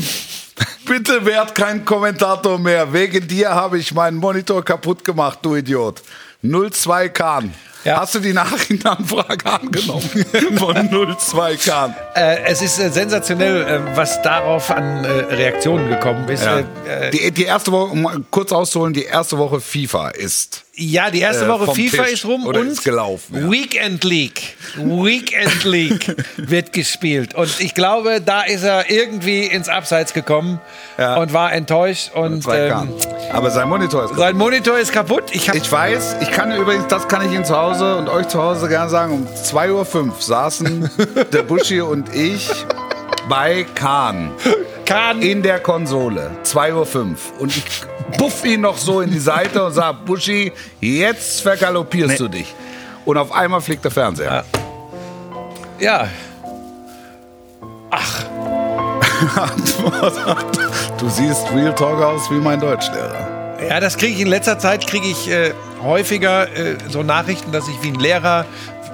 [0.86, 2.92] Bitte werd kein Kommentator mehr.
[2.92, 6.02] Wegen dir habe ich meinen Monitor kaputt gemacht, du Idiot.
[6.42, 7.54] 02 Kahn.
[7.84, 8.00] Ja.
[8.00, 10.08] Hast du die Nachrichtenanfrage angenommen?
[10.56, 10.74] Von
[11.18, 11.94] 02 Kahn.
[12.14, 16.44] Äh, es ist äh, sensationell, äh, was darauf an äh, Reaktionen gekommen ist.
[16.44, 16.60] Ja.
[16.60, 20.62] Äh, äh, Die, die erste Woche, um kurz auszuholen, die erste Woche FIFA ist.
[20.76, 23.50] ja, die erste Woche FIFA Tisch ist rum und ist gelaufen, ja.
[23.50, 24.56] Weekend League.
[24.76, 27.34] Weekend League wird gespielt.
[27.34, 30.60] Und ich glaube, da ist er irgendwie ins Abseits gekommen
[30.98, 31.16] Ja.
[31.16, 32.10] und war enttäuscht.
[32.14, 32.88] Und ähm,
[33.32, 34.18] Aber sein Monitor ist kaputt.
[34.24, 35.24] sein Monitor ist kaputt.
[35.32, 38.42] Ich Ich weiß, ich kann übrigens, das kann ich Ihnen zu Hause und euch zu
[38.42, 40.90] Hause gerne sagen, um 2.05 Uhr saßen
[41.32, 42.50] der Buschi und ich
[43.28, 44.30] bei Kahn
[44.84, 46.30] Kahn, in der Konsole.
[46.44, 47.16] 2.05 Uhr.
[47.40, 47.64] Und ich
[48.18, 52.54] puff ihn noch so in die Seite und sag, Buschi, jetzt vergaloppierst du dich.
[53.04, 54.44] Und auf einmal fliegt der Fernseher.
[55.78, 56.08] ja,
[60.98, 63.56] Du siehst Real Talk aus wie mein Deutschlehrer.
[63.68, 65.52] Ja, das kriege ich in letzter Zeit kriege ich äh,
[65.84, 68.46] häufiger äh, so Nachrichten, dass ich wie ein Lehrer,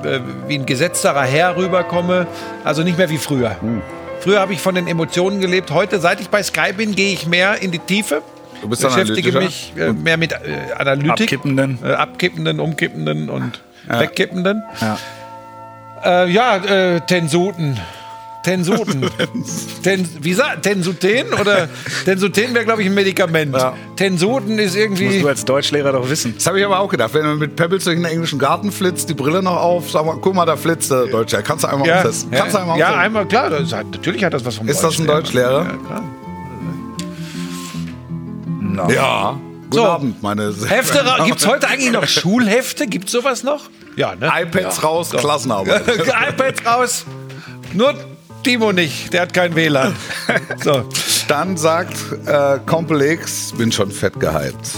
[0.04, 2.26] äh, wie ein gesetzterer Herr rüberkomme.
[2.64, 3.60] Also nicht mehr wie früher.
[3.60, 3.82] Hm.
[4.20, 5.70] Früher habe ich von den Emotionen gelebt.
[5.70, 8.22] Heute, seit ich bei Sky bin, gehe ich mehr in die Tiefe.
[8.60, 9.40] Du bist beschäftige analytischer?
[9.40, 10.36] mich äh, mehr mit äh,
[10.76, 11.78] Analytik, Abkippenden.
[11.82, 14.62] äh, abkippenden, umkippenden und wegkippenden.
[14.80, 14.98] Ja.
[16.04, 17.78] Äh, ja, äh, Tensuten.
[18.42, 19.02] Tensuten.
[19.82, 21.68] Ten, wie sagt Tensuten oder
[22.04, 23.54] Tensuten wäre glaube ich ein Medikament.
[23.54, 23.74] Ja.
[23.96, 26.34] Tensuten ist Musst irgendwie du als Deutschlehrer doch wissen.
[26.36, 27.12] Das habe ich aber auch gedacht.
[27.14, 30.16] Wenn du mit Pebbles durch den englischen Garten flitzt, die Brille noch auf, sag mal,
[30.20, 31.42] guck mal, da flitzt der Deutsche.
[31.42, 32.30] Kannst du einmal Ja, umsetzen.
[32.30, 33.04] Kannst du ja, einmal ja umsetzen.
[33.04, 33.50] einmal klar.
[33.50, 35.64] Das hat, natürlich hat das was vom Ist das ein Deutschlehrer?
[35.64, 36.04] Ja, klar.
[38.90, 39.38] Ja.
[39.70, 39.84] Guten So.
[39.86, 42.86] Abend, meine sehr Hefte Gibt es heute eigentlich noch Schulhefte?
[42.88, 43.70] Gibt es sowas noch?
[43.96, 44.30] Ja, ne?
[44.42, 45.82] iPads raus, Klassenarbeit.
[46.30, 47.04] iPads raus.
[47.72, 47.94] Nur
[48.42, 49.12] Timo nicht.
[49.12, 49.94] Der hat kein WLAN.
[50.62, 50.84] So.
[51.28, 54.74] Dann sagt äh, Complex, bin schon fett gehypt.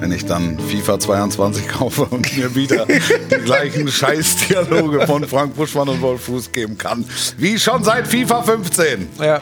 [0.00, 5.88] Wenn ich dann FIFA 22 kaufe und mir wieder die gleichen Scheißdialoge von Frank Buschmann
[5.88, 7.04] und Wolf Fuß geben kann,
[7.38, 9.08] wie schon seit FIFA 15.
[9.18, 9.40] Ja.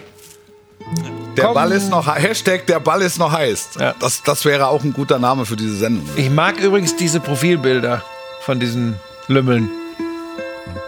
[1.37, 1.55] Der Komm.
[1.55, 3.71] Ball ist noch Hashtag der Ball ist noch heiß.
[3.79, 3.95] Ja.
[3.99, 6.07] Das, das wäre auch ein guter Name für diese Sendung.
[6.17, 8.03] Ich mag übrigens diese Profilbilder
[8.43, 8.97] von diesen
[9.29, 9.71] Lümmeln.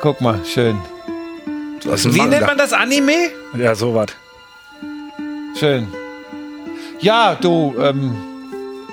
[0.03, 0.79] Guck mal, schön.
[1.85, 2.73] Ist Wie nennt man das?
[2.73, 3.31] Anime?
[3.57, 4.09] Ja, sowas.
[5.59, 5.88] Schön.
[7.01, 8.16] Ja, du, ähm,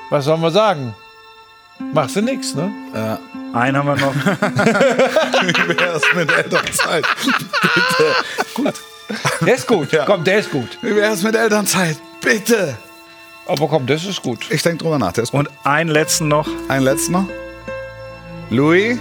[0.09, 0.93] was sollen wir sagen?
[1.93, 2.71] Machst du nix, ne?
[3.53, 4.15] Einen haben wir noch.
[5.41, 7.05] Wie wär's mit Elternzeit?
[9.41, 9.91] Der ist gut.
[9.91, 10.05] Ja.
[10.05, 10.77] Komm, der ist gut.
[10.81, 11.97] Wie wär's mit Elternzeit?
[12.21, 12.77] Bitte.
[13.47, 14.45] Aber komm, das ist gut.
[14.49, 15.11] Ich denke drüber nach.
[15.13, 15.47] Der ist gut.
[15.47, 16.47] Und einen letzten noch.
[16.69, 17.25] Ein letzter.
[18.49, 18.97] Louis,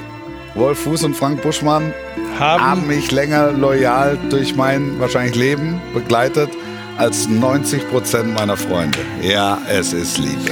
[0.54, 1.92] Wolf Fuß und Frank Buschmann
[2.38, 6.50] haben Haben, mich länger loyal durch mein wahrscheinlich Leben begleitet
[6.98, 8.98] als 90 Prozent meiner Freunde.
[9.22, 10.50] Ja, es ist Liebe.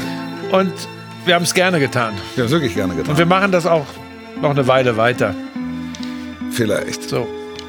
[0.52, 0.72] und
[1.24, 2.14] wir haben es gerne getan.
[2.34, 3.10] Ich habe wirklich gerne getan.
[3.10, 3.86] Und wir machen das auch
[4.40, 5.34] noch eine Weile weiter.
[6.52, 7.26] vielleicht, So.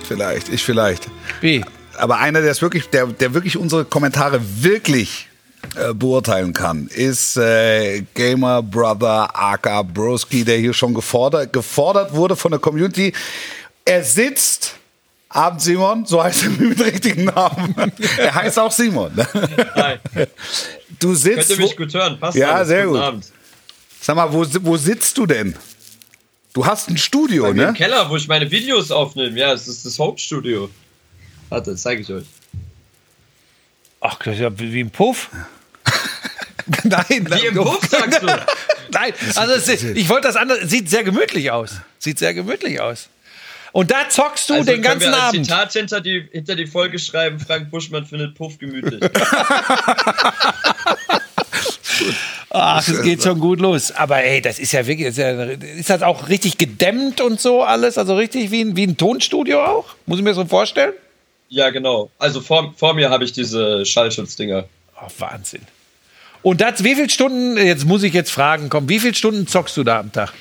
[0.07, 1.07] vielleicht, ich vielleicht.
[1.41, 1.63] Wie?
[1.97, 5.28] Aber einer, der es wirklich, der, der wirklich unsere Kommentare wirklich
[5.75, 12.35] äh, beurteilen kann, ist äh, Gamer Brother Aka Broski, der hier schon gefordert, gefordert wurde
[12.35, 13.13] von der Community.
[13.85, 14.75] Er sitzt.
[15.31, 17.75] Abend Simon, so heißt er mit richtigen Namen.
[18.17, 19.11] Er heißt auch Simon.
[19.75, 19.97] Hi.
[20.99, 21.49] Du Könnt sitzt.
[21.51, 22.19] ihr mich gut hören?
[22.19, 22.67] Passt Ja, alles.
[22.69, 23.03] sehr Guten gut.
[23.03, 23.25] Abend.
[24.01, 25.55] sag mal, wo, wo sitzt du denn?
[26.53, 27.65] Du hast ein Studio, ne?
[27.65, 29.37] Im Keller, wo ich meine Videos aufnehme.
[29.39, 30.67] Ja, es ist das Home-Studio.
[31.49, 32.25] Warte, zeige ich euch.
[34.01, 35.29] Ach, das ist ja wie ein Puff.
[36.83, 38.27] Nein, Wie im Puff, sagst du?
[38.91, 40.65] Nein, also es ist, ich wollte das andere.
[40.67, 41.77] Sieht sehr gemütlich aus.
[41.97, 43.09] Sieht sehr gemütlich aus.
[43.71, 45.45] Und da zockst du Also den können ganzen wir als Abend.
[45.45, 48.99] Zitat hinter die, hinter die Folge schreiben, Frank Buschmann findet Puff gemütlich.
[52.51, 53.91] Ach, es geht schon gut los.
[53.91, 55.09] Aber ey, das ist ja wirklich.
[55.09, 57.97] Ist, ja, ist das auch richtig gedämmt und so alles?
[57.99, 59.95] Also richtig wie ein, wie ein Tonstudio auch?
[60.07, 60.93] Muss ich mir das so vorstellen?
[61.49, 62.09] Ja, genau.
[62.19, 64.65] Also vor, vor mir habe ich diese Schallschutzdinger.
[65.01, 65.61] Oh, Wahnsinn.
[66.41, 69.75] Und das, wie viele Stunden, jetzt muss ich jetzt fragen, komm, wie viele Stunden zockst
[69.77, 70.31] du da am Tag?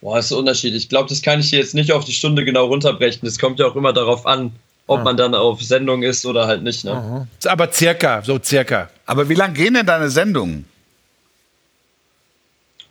[0.00, 0.84] Boah, ist so unterschiedlich.
[0.84, 3.20] Ich glaube, das kann ich hier jetzt nicht auf die Stunde genau runterbrechen.
[3.24, 4.52] Das kommt ja auch immer darauf an,
[4.86, 6.84] ob man dann auf Sendung ist oder halt nicht.
[6.84, 7.26] Ne?
[7.44, 8.90] Aber circa, so circa.
[9.06, 10.64] Aber wie lang gehen denn deine Sendungen?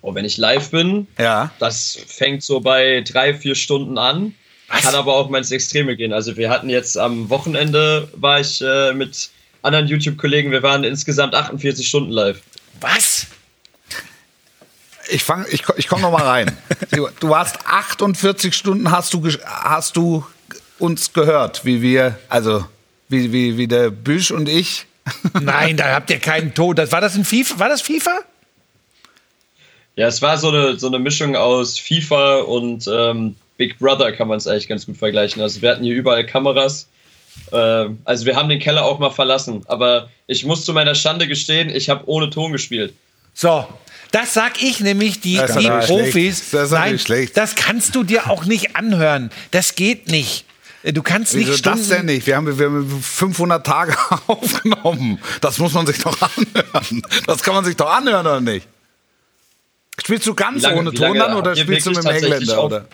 [0.01, 1.51] Und wenn ich live bin, Ja.
[1.59, 4.35] das fängt so bei drei, vier Stunden an.
[4.67, 6.13] Kann aber auch mal ins Extreme gehen.
[6.13, 9.29] Also wir hatten jetzt am Wochenende, war ich äh, mit
[9.61, 12.41] anderen YouTube-Kollegen, wir waren insgesamt 48 Stunden live.
[12.81, 13.27] Was?
[15.09, 16.57] Ich fang, ich, ich komme noch mal rein.
[17.19, 20.25] Du warst 48 Stunden, hast du, hast du
[20.79, 22.65] uns gehört, wie wir, also
[23.09, 24.85] wie, wie, wie der Büsch und ich.
[25.41, 26.75] Nein, da habt ihr keinen Ton.
[26.75, 27.59] Das, war das ein FIFA?
[27.59, 28.19] War das FIFA?
[29.95, 34.27] Ja, es war so eine, so eine Mischung aus FIFA und ähm, Big Brother, kann
[34.27, 35.41] man es eigentlich ganz gut vergleichen.
[35.41, 36.87] Also wir hatten hier überall Kameras.
[37.51, 39.63] Ähm, also wir haben den Keller auch mal verlassen.
[39.67, 42.93] Aber ich muss zu meiner Schande gestehen, ich habe ohne Ton gespielt.
[43.33, 43.67] So,
[44.11, 46.37] das sag ich nämlich, die, Das die Profis.
[46.39, 46.53] schlecht.
[46.53, 47.37] Das Nein, schlecht.
[47.37, 49.29] das kannst du dir auch nicht anhören.
[49.51, 50.45] Das geht nicht.
[50.83, 51.89] Du kannst Wieso nicht das Stunden.
[52.07, 52.27] denn nicht?
[52.27, 53.95] Wir haben, wir haben 500 Tage
[54.27, 55.19] aufgenommen.
[55.41, 57.01] Das muss man sich doch anhören.
[57.25, 58.67] Das kann man sich doch anhören, oder nicht?
[60.01, 62.57] Spielst du ganz lange- ohne Ton dann oder spielst du mit dem Engländer?
[62.59, 62.85] auf- Oder?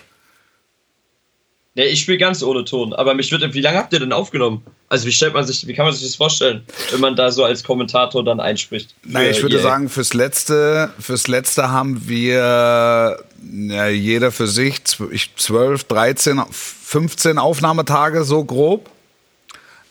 [1.76, 2.94] Nee, ich spiele ganz ohne Ton.
[2.94, 4.64] Aber mich würde, wie lange habt ihr denn aufgenommen?
[4.90, 7.44] Also wie stellt man sich, wie kann man sich das vorstellen, wenn man da so
[7.44, 8.94] als Kommentator dann einspricht?
[9.04, 9.62] Nein, ich würde EA?
[9.64, 13.18] sagen, fürs letzte, fürs letzte haben wir
[13.52, 18.90] ja, jeder für sich zw- ich- 12, 13, 15 Aufnahmetage, so grob.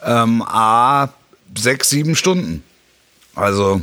[0.04, 1.08] Ähm, A,
[1.58, 2.62] 6, 7 Stunden.
[3.34, 3.80] Also,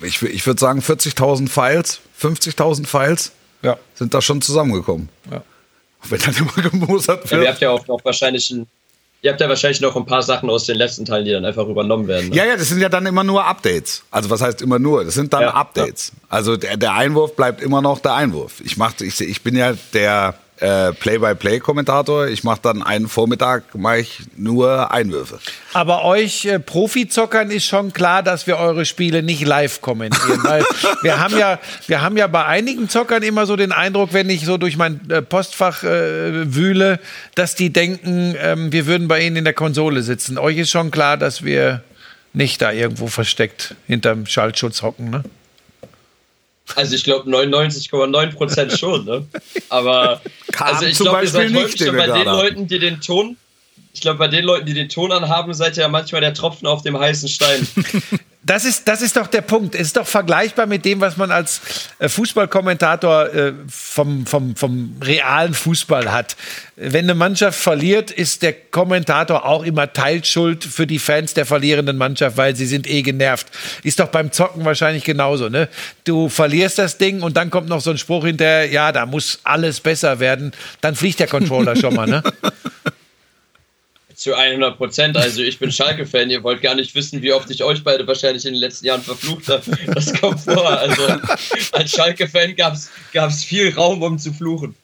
[0.00, 3.78] ich, ich würde sagen, 40.000 Files, 50.000 Files Ja.
[3.94, 5.08] sind da schon zusammengekommen.
[5.30, 5.42] Ja.
[6.08, 7.48] Wenn dann immer gemosert Ja, ihr wird.
[7.50, 8.66] habt ja auch noch wahrscheinlich ein,
[9.22, 11.66] ihr habt ja wahrscheinlich noch ein paar Sachen aus den letzten Teilen, die dann einfach
[11.66, 12.28] übernommen werden.
[12.30, 12.36] Ne?
[12.36, 14.02] Ja, ja, das sind ja dann immer nur Updates.
[14.10, 15.04] Also was heißt immer nur?
[15.04, 16.12] Das sind dann Ja, Updates.
[16.28, 18.60] Also der, der Einwurf bleibt immer noch der Einwurf.
[18.64, 22.28] Ich mach, ich, ich bin ja der äh, Play-by-Play-Kommentator.
[22.28, 25.38] Ich mache dann einen Vormittag mache ich nur Einwürfe.
[25.72, 30.40] Aber euch äh, Profizockern ist schon klar, dass wir eure Spiele nicht live kommentieren.
[30.42, 30.64] Weil
[31.02, 34.44] wir haben ja, wir haben ja bei einigen Zockern immer so den Eindruck, wenn ich
[34.44, 37.00] so durch mein äh, Postfach äh, wühle,
[37.34, 40.38] dass die denken, ähm, wir würden bei ihnen in der Konsole sitzen.
[40.38, 41.82] Euch ist schon klar, dass wir
[42.32, 45.24] nicht da irgendwo versteckt hinterm Schaltschutz hocken, ne?
[46.76, 49.26] Also ich glaube 99,9 Prozent schon, ne?
[49.68, 50.20] Aber
[50.52, 53.36] Kam also ich glaube, ihr seid häufig nicht, schon bei den Leuten, die den Ton,
[53.92, 56.66] ich glaube, bei den Leuten, die den Ton anhaben, seid ihr ja manchmal der Tropfen
[56.66, 57.66] auf dem heißen Stein.
[58.46, 59.74] Das ist, das ist doch der Punkt.
[59.74, 61.62] Es ist doch vergleichbar mit dem, was man als
[61.98, 66.36] äh, Fußballkommentator äh, vom, vom, vom realen Fußball hat.
[66.76, 71.96] Wenn eine Mannschaft verliert, ist der Kommentator auch immer Teilschuld für die Fans der verlierenden
[71.96, 73.46] Mannschaft, weil sie sind eh genervt.
[73.82, 75.48] Ist doch beim Zocken wahrscheinlich genauso.
[75.48, 75.68] Ne?
[76.04, 79.40] Du verlierst das Ding und dann kommt noch so ein Spruch hinterher, ja, da muss
[79.44, 80.52] alles besser werden.
[80.82, 82.06] Dann fliegt der Controller schon mal.
[82.06, 82.22] Ne?
[84.24, 85.18] Zu 100 Prozent.
[85.18, 86.30] Also ich bin Schalke-Fan.
[86.30, 89.02] Ihr wollt gar nicht wissen, wie oft ich euch beide wahrscheinlich in den letzten Jahren
[89.02, 89.62] verflucht habe.
[89.94, 90.66] Das kommt vor.
[90.66, 91.02] Also
[91.72, 94.74] als Schalke-Fan gab es viel Raum, um zu fluchen.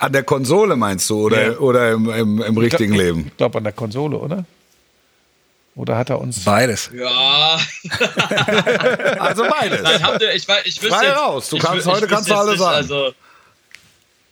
[0.00, 1.58] An der Konsole meinst du oder, Ja.
[1.58, 3.26] oder im, im, im richtigen Leben?
[3.28, 4.44] Ich glaube an der Konsole, oder?
[5.76, 6.40] Oder hat er uns.
[6.44, 6.90] Beides.
[6.92, 7.60] Ja,
[9.20, 9.82] Also beides.
[9.82, 12.28] Nein, habt ihr, ich, weiß- ich wüsste Frei jetzt, raus, du kannst- ich heute kannst
[12.28, 12.74] du alles sagen.
[12.76, 13.14] Also,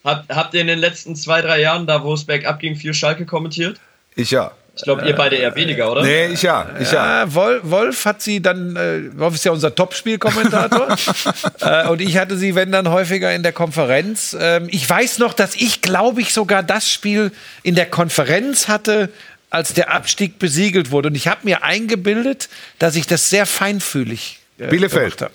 [0.03, 2.93] habt, habt ihr in den letzten zwei, drei Jahren, da wo es bergab ging, viel
[2.93, 3.79] Schalke kommentiert?
[4.15, 4.53] Ich ja.
[4.81, 6.03] Ich glaube, ihr beide eher weniger, oder?
[6.03, 6.71] Nee, ich ja.
[6.81, 7.25] Ich ja.
[7.25, 10.97] Ja, Wolf, Wolf hat sie dann, äh, Wolf ist ja unser Topspielkommentator.
[11.61, 14.35] äh, und ich hatte sie, wenn dann, häufiger in der Konferenz.
[14.41, 17.31] Ähm, ich weiß noch, dass ich, glaube ich, sogar das Spiel
[17.63, 19.11] in der Konferenz hatte,
[19.51, 21.09] als der Abstieg besiegelt wurde.
[21.09, 25.19] Und ich habe mir eingebildet, dass ich das sehr feinfühlig äh, Bielefeld.
[25.19, 25.35] gemacht habe.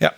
[0.00, 0.12] Ja.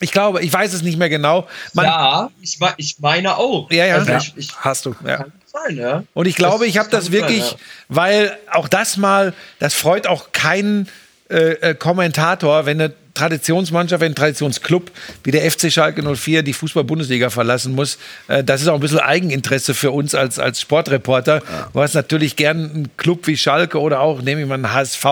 [0.00, 1.48] Ich glaube, ich weiß es nicht mehr genau.
[1.72, 3.70] Man, ja, ich, ich meine auch.
[3.70, 3.94] Ja, ja.
[3.94, 4.18] Also Ja.
[4.18, 4.94] Ich, ich, Hast du.
[5.06, 5.24] ja.
[5.48, 6.04] Sein, ja.
[6.14, 7.56] Und ich glaube, Das- ich habe das kann sein, wirklich, ja.
[7.88, 10.88] weil auch das mal, das freut auch keinen
[11.30, 14.90] äh, äh, Kommentator, wenn du Traditionsmannschaft, wenn ein Traditionsclub
[15.24, 19.00] wie der FC Schalke 04 die Fußball-Bundesliga verlassen muss, äh, das ist auch ein bisschen
[19.00, 21.42] Eigeninteresse für uns als, als Sportreporter.
[21.72, 25.04] Du hast natürlich gern einen Club wie Schalke oder auch, nehme ich mal einen HSV,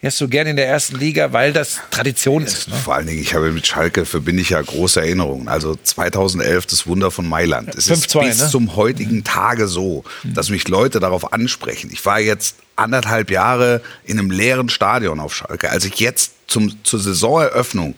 [0.00, 2.68] die hast du gern in der ersten Liga, weil das Tradition ist.
[2.68, 2.74] Ne?
[2.76, 5.48] Vor allen Dingen, ich habe mit Schalke verbinde ich ja große Erinnerungen.
[5.48, 7.74] Also 2011 das Wunder von Mailand.
[7.74, 8.48] Es ist 5-2, bis ne?
[8.48, 11.90] zum heutigen Tage so, dass mich Leute darauf ansprechen.
[11.92, 15.70] Ich war jetzt anderthalb Jahre in einem leeren Stadion auf Schalke.
[15.70, 17.94] Als ich jetzt zum, zur Saisoneröffnung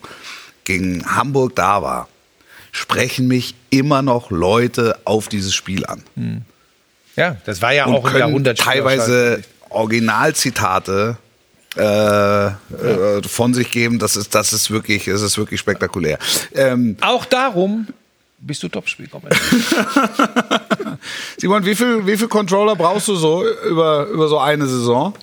[0.64, 2.08] gegen Hamburg da war,
[2.72, 6.02] sprechen mich immer noch Leute auf dieses Spiel an.
[7.16, 11.16] Ja, das war ja und auch können Jahrhundert teilweise Originalzitate
[11.76, 12.52] äh, äh,
[13.26, 13.98] von sich geben.
[13.98, 16.18] Das ist, das ist wirklich, das ist wirklich spektakulär.
[16.54, 17.86] Ähm, Auch darum
[18.42, 19.30] bist du Topspielkommen.
[21.38, 25.14] Simon, wie viel, wie viel Controller brauchst du so über, über so eine Saison?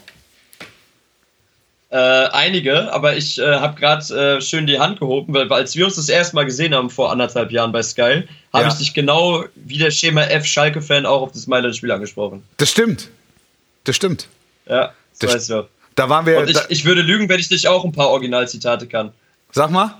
[1.91, 5.85] Äh, einige, aber ich äh, habe gerade äh, schön die Hand gehoben, weil, als wir
[5.85, 8.67] uns das erste Mal gesehen haben vor anderthalb Jahren bei Sky, habe Ja.
[8.67, 12.43] ich dich genau wie der Schema F Schalke-Fan auch auf das Mailand-Spiel angesprochen.
[12.57, 13.09] Das stimmt.
[13.85, 14.27] Das stimmt.
[14.67, 15.67] Ja, das, Das- weiß ich auch.
[15.95, 16.37] Da waren wir.
[16.39, 19.11] Und ich, da, ich würde lügen, wenn ich nicht auch ein paar Originalzitate kann.
[19.51, 19.95] sag mal.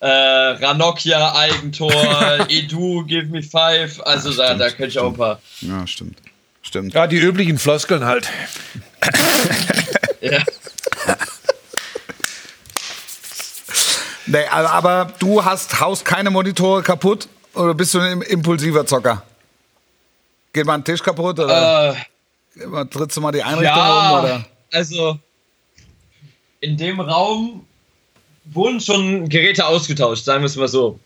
[0.00, 1.90] Äh, Ranocchia, Eigentor,
[2.48, 4.00] Edu, give me five.
[4.04, 5.40] Also da, da könnte ich auch ein paar.
[5.60, 6.18] Ja, stimmt.
[6.62, 6.94] Stimmt.
[6.94, 8.28] Ja, die üblichen Floskeln halt.
[10.20, 10.38] Ja.
[14.26, 19.22] Nee, aber, aber du hast, haust keine Monitore kaputt oder bist du ein impulsiver Zocker?
[20.52, 21.96] Geht mal ein Tisch kaputt oder
[22.56, 24.24] Äh, trittst du mal die Einrichtung ja, um?
[24.24, 24.44] Oder?
[24.72, 25.18] also
[26.60, 27.65] in dem Raum
[28.52, 30.98] wurden schon Geräte ausgetauscht, sagen wir es mal so.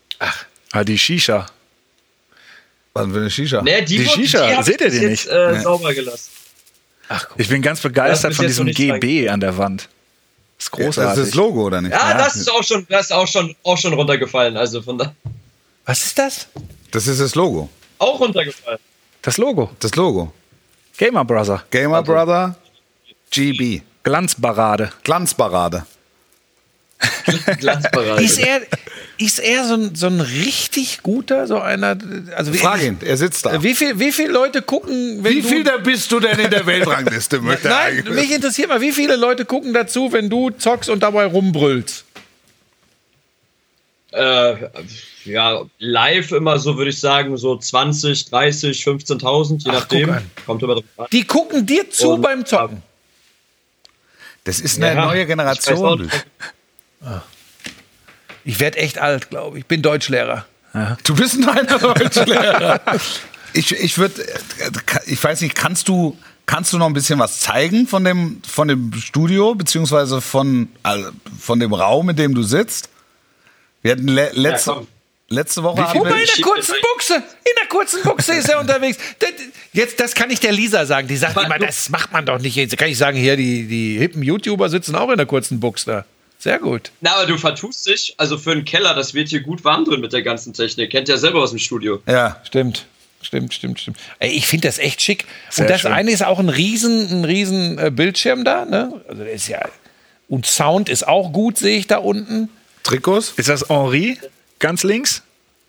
[0.71, 1.45] Ah, die Shisha.
[2.93, 3.61] Was für eine Shisha?
[3.61, 5.25] Nee, die, Die Shisha, die seht ich ihr die nicht?
[5.25, 5.59] Jetzt, äh, Nee.
[5.61, 6.29] sauber gelassen.
[7.37, 9.89] Ich bin ganz begeistert von diesem GB an der Wand.
[10.57, 11.23] Das ist das ist großartig.
[11.25, 11.91] das Logo, oder nicht?
[11.91, 14.55] Ja, das ist auch schon, das ist auch schon, auch schon runtergefallen.
[14.55, 15.13] Also von da
[15.85, 16.47] Was ist das?
[16.91, 17.69] Das ist das Logo.
[17.97, 18.79] auch runtergefallen.
[19.23, 19.71] Das Logo.
[19.79, 20.31] Das Logo.
[20.97, 21.63] Gamer Brother.
[21.71, 22.55] Gamer Brother
[23.31, 23.81] GB.
[24.03, 24.91] Glanzbarade.
[25.03, 25.85] Glanzparade.
[27.59, 28.23] Glanzparade.
[28.23, 28.61] Ist er,
[29.17, 31.97] ist er so, ein, so ein richtig guter, so einer?
[32.35, 33.61] Also Frag ihn, er sitzt da.
[33.63, 36.49] Wie viel, wie viele Leute gucken, wenn Wie du, viel da bist du denn in
[36.49, 37.39] der Weltrangliste?
[37.41, 41.01] möchte Nein, eigentlich- mich interessiert mal, wie viele Leute gucken dazu, wenn du zockst und
[41.03, 42.05] dabei rumbrüllst?
[44.13, 44.55] äh,
[45.23, 50.17] ja, live immer so, würde ich sagen, so 20, 30, 15.000, je Ach, nachdem.
[50.45, 51.05] Kommt immer drauf an.
[51.13, 52.83] Die gucken dir zu Und- beim Zocken.
[54.43, 56.11] Das ist eine Ja, neue ich weiß auch Generation.
[57.01, 57.21] Nicht.
[58.43, 59.61] Ich werde echt alt, glaube ich.
[59.63, 60.45] Ich bin Deutschlehrer.
[61.03, 62.79] Du bist ein Deutschlehrer.
[63.53, 64.25] ich ich würde,
[65.05, 68.67] ich weiß nicht, kannst du, kannst du noch ein bisschen was zeigen von dem, von
[68.67, 71.09] dem Studio, beziehungsweise von, also
[71.39, 72.89] von dem Raum, in dem du sitzt?
[73.83, 74.81] Wir hatten le letzte, Ja,
[75.29, 75.77] letzte Woche.
[75.77, 78.97] Wobei haben in wir, der kurzen Buchse, in der kurzen Buchse ist er unterwegs.
[79.19, 79.29] Das-
[79.73, 81.07] Jetzt, das kann ich der Lisa sagen.
[81.07, 82.55] Die sagt Aber immer, das macht man doch nicht.
[82.57, 85.85] Jetzt kann ich sagen, hier, die, die hippen YouTuber sitzen auch in der kurzen Buchse
[85.85, 86.05] da.
[86.41, 86.91] Sehr gut.
[87.01, 88.15] Na, aber du vertust dich.
[88.17, 90.89] Also für einen Keller, das wird hier gut warm drin mit der ganzen Technik.
[90.89, 92.01] Kennt ja selber aus dem Studio.
[92.07, 92.87] ja, Stimmt.
[93.21, 93.97] Stimmt, stimmt, stimmt.
[94.17, 95.25] Ey, ich finde das echt schick.
[95.51, 95.91] Sehr und das schön.
[95.93, 98.65] eine ist auch ein riesen, ein riesen äh, Bildschirm da.
[98.65, 98.99] Ne?
[99.07, 99.61] Also der ist ja.
[100.27, 102.49] Und Sound ist auch gut, sehe ich da unten.
[102.81, 103.33] Trikots.
[103.37, 104.17] Ist das Henri?
[104.57, 105.21] Ganz links?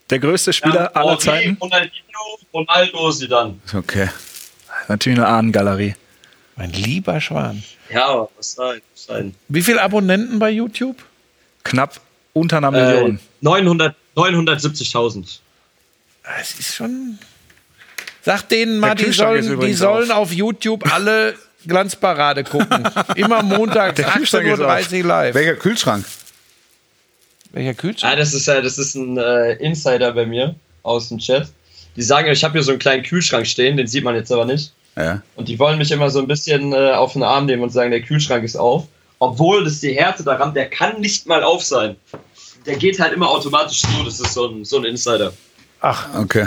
[0.08, 1.58] Der größte Spieler aller Henri, Zeiten?
[1.60, 3.60] Ronaldinho, Ronaldo, sie dann.
[3.74, 4.08] Okay.
[4.88, 5.94] Natürlich eine Ahnengalerie.
[6.56, 7.62] Mein lieber Schwan.
[7.92, 9.34] Ja, aber was sein, was sein.
[9.48, 10.96] Wie viele Abonnenten bei YouTube?
[11.64, 12.00] Knapp
[12.32, 13.18] unter einer Äh, Million.
[13.40, 15.38] 900 970.000.
[16.40, 17.18] Es ist schon.
[18.24, 20.28] Sag denen mal, die sollen, die sollen auf.
[20.28, 21.34] auf YouTube alle
[21.66, 22.84] Glanzparade gucken.
[23.16, 25.34] Immer montags, Der Kühlschrank ist 18.30 Uhr live.
[25.34, 26.04] Welcher Kühlschrank?
[27.52, 28.16] Welcher Ah, Kühlschrank?
[28.18, 31.48] das ist, äh, das ist ein äh, Insider bei mir aus dem Chat.
[31.96, 34.44] Die sagen, ich habe hier so einen kleinen Kühlschrank stehen, den sieht man jetzt aber
[34.44, 34.72] nicht.
[34.96, 35.22] Ja.
[35.36, 37.90] Und die wollen mich immer so ein bisschen äh, auf den Arm nehmen und sagen,
[37.90, 38.86] der Kühlschrank ist auf.
[39.18, 41.96] Obwohl das die Härte daran, der kann nicht mal auf sein.
[42.66, 44.04] Der geht halt immer automatisch zu.
[44.04, 45.32] Das ist so ein, so ein Insider.
[45.80, 46.46] Ach, Okay.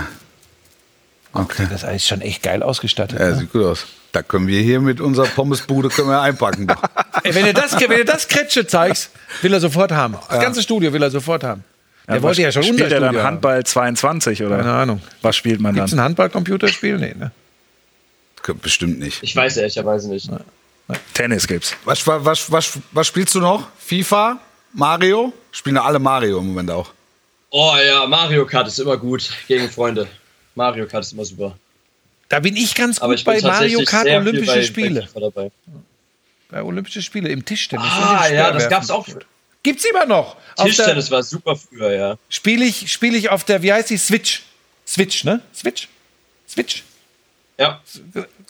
[1.33, 1.67] Okay.
[1.69, 3.19] das ist schon echt geil ausgestattet.
[3.19, 3.35] Ja, ne?
[3.35, 3.85] sieht gut aus.
[4.13, 6.67] Da können wir hier mit unserer Pommesbude können wir einpacken.
[7.23, 9.09] Ey, wenn du das, wenn du das Kretsche zeigst,
[9.41, 10.15] will er sofort haben.
[10.29, 11.65] Das ganze Studio will er sofort haben.
[12.07, 13.21] Der wollte ja schon unser Spielt er dann.
[13.21, 14.57] Handball 22 oder?
[14.57, 15.01] Keine Ahnung.
[15.21, 15.99] Was spielt man Gibt es dann?
[15.99, 16.97] ein Handball-Computerspiel?
[16.97, 17.31] Nee, ne?
[18.53, 19.23] Bestimmt nicht.
[19.23, 20.29] Ich weiß ehrlicherweise nicht.
[21.13, 21.75] Tennis gibt's.
[21.83, 23.67] Was, was, was, was spielst du noch?
[23.79, 24.39] FIFA?
[24.73, 25.33] Mario?
[25.51, 26.91] Spielen alle Mario im Moment auch.
[27.49, 30.07] Oh ja, Mario Kart ist immer gut gegen Freunde.
[30.53, 31.57] Mario Kart ist immer super.
[32.29, 35.09] Da bin ich ganz Aber gut ich bin bei Mario tatsächlich Kart Olympische bei, Spiele.
[35.33, 35.51] Bei.
[36.49, 37.87] Bei Olympischen Spiele im Tischtennis.
[37.89, 39.07] Ah, ja, das gab's auch.
[39.63, 40.37] Gibt's immer noch.
[40.57, 42.17] Tischtennis war super früher, ja.
[42.29, 43.97] Spiele ich, spiel ich auf der, wie heißt die?
[43.97, 44.43] Switch.
[44.85, 45.41] Switch, ne?
[45.53, 45.87] Switch?
[46.47, 46.83] Switch?
[47.57, 47.81] Ja.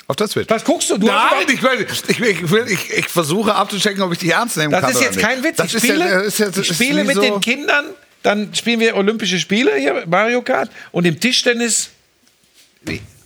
[0.07, 0.49] Auf der Switch.
[0.49, 0.97] Was guckst du?
[0.97, 4.19] du hast Nein, ich, will, ich, will- ich, will, ich, ich versuche abzuchecken, ob ich
[4.19, 4.89] die ernst nehmen das kann.
[4.91, 5.25] ist oder jetzt nicht.
[5.27, 5.57] kein Witz.
[5.57, 7.85] Das ich ist spiele, ja, ist jetzt, ich ist spiele mit so, den Kindern,
[8.21, 11.89] dann spielen wir Olympische Spiele hier, Mario Kart, und im Tischtennis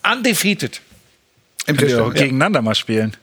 [0.10, 0.82] undefeated.
[1.68, 2.06] Im Könnt ihr Tisch.
[2.06, 3.16] auch gegeneinander mal spielen.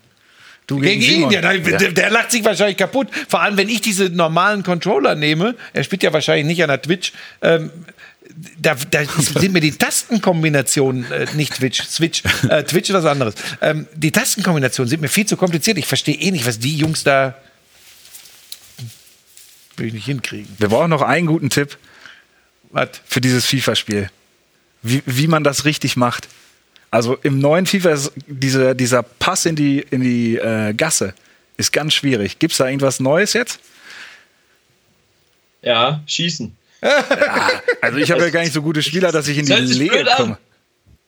[0.67, 1.31] Du gegen, Gegen ihn, Simon.
[1.31, 3.09] ja, der, der, der lacht sich wahrscheinlich kaputt.
[3.29, 6.83] Vor allem, wenn ich diese normalen Controller nehme, er spielt ja wahrscheinlich nicht an der
[6.83, 7.71] Twitch, ähm,
[8.59, 13.35] da, da sind mir die Tastenkombinationen, äh, nicht Twitch, Switch, äh, Twitch ist was anderes.
[13.61, 15.79] Ähm, die Tastenkombinationen sind mir viel zu kompliziert.
[15.79, 17.35] Ich verstehe eh nicht, was die Jungs da
[19.77, 20.55] will ich nicht hinkriegen.
[20.59, 21.77] Wir brauchen noch einen guten Tipp
[22.71, 22.89] Was?
[23.07, 24.11] für dieses FIFA-Spiel.
[24.83, 26.29] Wie, wie man das richtig macht.
[26.91, 31.15] Also im neuen FIFA ist diese, dieser Pass in die, in die äh, Gasse
[31.57, 32.39] ist ganz schwierig.
[32.39, 33.61] Gibt es da irgendwas Neues jetzt?
[35.63, 36.57] Ja, schießen.
[37.81, 40.17] Also ich habe ja gar nicht so gute Spieler, dass ich in die an.
[40.17, 40.39] komme.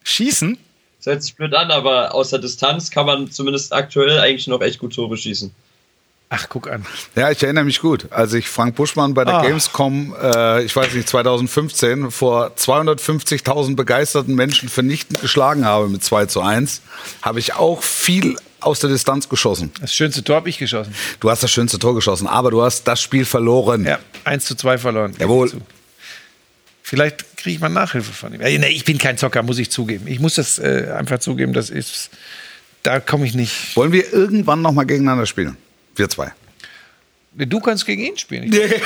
[0.04, 0.58] Schießen?
[0.98, 4.78] Das hört sich blöd an, aber außer Distanz kann man zumindest aktuell eigentlich noch echt
[4.78, 5.50] gut Tore schießen.
[6.30, 6.84] Ach, guck an.
[7.14, 8.12] Ja, ich erinnere mich gut.
[8.12, 9.42] Als ich Frank Buschmann bei der Ah.
[9.42, 16.26] Gamescom, äh, ich weiß nicht, 2015 vor 250.000 begeisterten Menschen vernichtend geschlagen habe mit 2
[16.26, 16.82] zu 1,
[17.22, 19.70] habe ich auch viel aus der Distanz geschossen.
[19.80, 20.94] Das schönste Tor habe ich geschossen.
[21.20, 23.84] Du hast das schönste Tor geschossen, aber du hast das Spiel verloren.
[23.84, 25.14] Ja, 1 zu 2 verloren.
[25.18, 25.50] Jawohl.
[26.82, 28.40] Vielleicht kriege ich mal Nachhilfe von ihm.
[28.40, 30.06] Nee, ich bin kein Zocker, muss ich zugeben.
[30.08, 32.10] Ich muss das äh, einfach zugeben, das ist.
[32.82, 33.76] Da komme ich nicht.
[33.76, 35.56] Wollen wir irgendwann noch mal gegeneinander spielen?
[35.96, 36.32] Wir zwei.
[37.34, 38.44] Du kannst gegen ihn spielen.
[38.44, 38.50] Ich-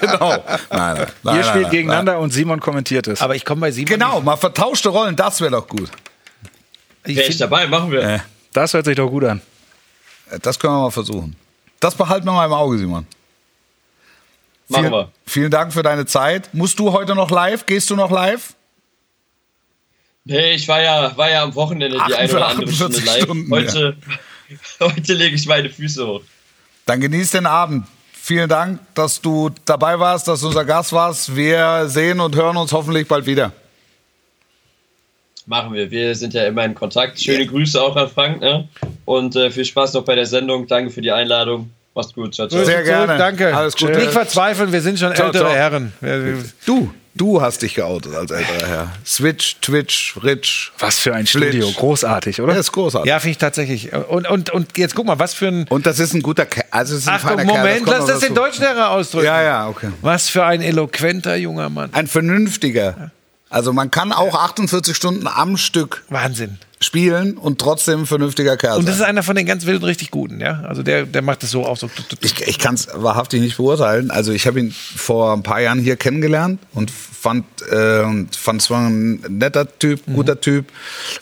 [0.00, 0.44] genau.
[0.70, 3.20] Nein, nein, Ihr nein, spielt nein, gegeneinander und Simon kommentiert es.
[3.20, 3.86] Aber ich komme bei Simon.
[3.88, 5.90] Genau, mal vertauschte Rollen, das wäre doch gut.
[7.06, 8.00] Ich Wäre ich dabei, machen wir.
[8.02, 8.18] Äh,
[8.52, 9.40] Das hört sich doch gut an.
[10.42, 11.36] das können wir mal versuchen.
[11.80, 13.06] Das behalten wir mal im Auge, Simon.
[14.68, 15.12] machen vielen, wir.
[15.26, 16.48] Vielen Dank für deine Zeit.
[16.54, 17.66] Musst du heute noch live?
[17.66, 18.54] Gehst du noch live?
[20.24, 23.22] Nee, ich war ja, war ja am Wochenende die eine oder andere 48 Stunde live.
[23.24, 23.96] Stunden, heute,
[24.80, 26.22] heute lege ich meine Füße hoch.
[26.86, 27.86] Dann genieß den Abend.
[28.12, 31.36] Vielen Dank, dass du dabei warst, dass du unser Gast warst.
[31.36, 33.52] Wir sehen und hören uns hoffentlich bald wieder.
[35.46, 35.90] Machen wir.
[35.90, 37.20] Wir sind ja immer in Kontakt.
[37.20, 38.40] Schöne Grüße auch an Frank.
[38.40, 38.66] Ne?
[39.04, 40.66] Und äh, viel Spaß noch bei der Sendung.
[40.66, 41.70] Danke für die Einladung.
[41.94, 42.34] Mach's gut.
[42.34, 42.64] Ciao, ciao.
[42.64, 43.18] Sehr zurück, gerne.
[43.18, 43.54] Danke.
[43.54, 43.92] Alles Gute.
[43.92, 45.54] Nicht verzweifeln, wir sind schon Ciao, ältere ciao.
[45.54, 45.92] Herren.
[46.64, 48.92] Du, du hast dich geoutet als älterer Herr.
[49.04, 50.72] Switch, Twitch, Rich.
[50.78, 51.50] Was für ein Flitsch.
[51.50, 51.70] Studio.
[51.70, 52.54] Großartig, oder?
[52.54, 53.08] Das ist großartig.
[53.08, 53.92] Ja, finde ich tatsächlich.
[53.92, 55.66] Und, und, und jetzt guck mal, was für ein.
[55.68, 56.66] Und das ist ein guter Kerl.
[56.70, 58.46] Also es ist ein Achtung, feiner Kerl, Moment, lass das den dazu.
[58.46, 59.26] deutschen Lehrer ausdrücken.
[59.26, 59.90] Ja, ja, okay.
[60.00, 61.90] Was für ein eloquenter junger Mann.
[61.92, 63.12] Ein vernünftiger.
[63.54, 66.58] Also man kann auch 48 Stunden am Stück Wahnsinn.
[66.80, 69.04] spielen und trotzdem ein vernünftiger Kerl Und das sein.
[69.04, 70.64] ist einer von den ganz wilden, richtig guten, ja.
[70.66, 71.88] Also der, der macht das so auch so.
[72.20, 74.10] Ich, ich kann es wahrhaftig nicht beurteilen.
[74.10, 78.60] Also ich habe ihn vor ein paar Jahren hier kennengelernt und fand äh, und fand
[78.60, 80.66] es war ein netter Typ, guter Typ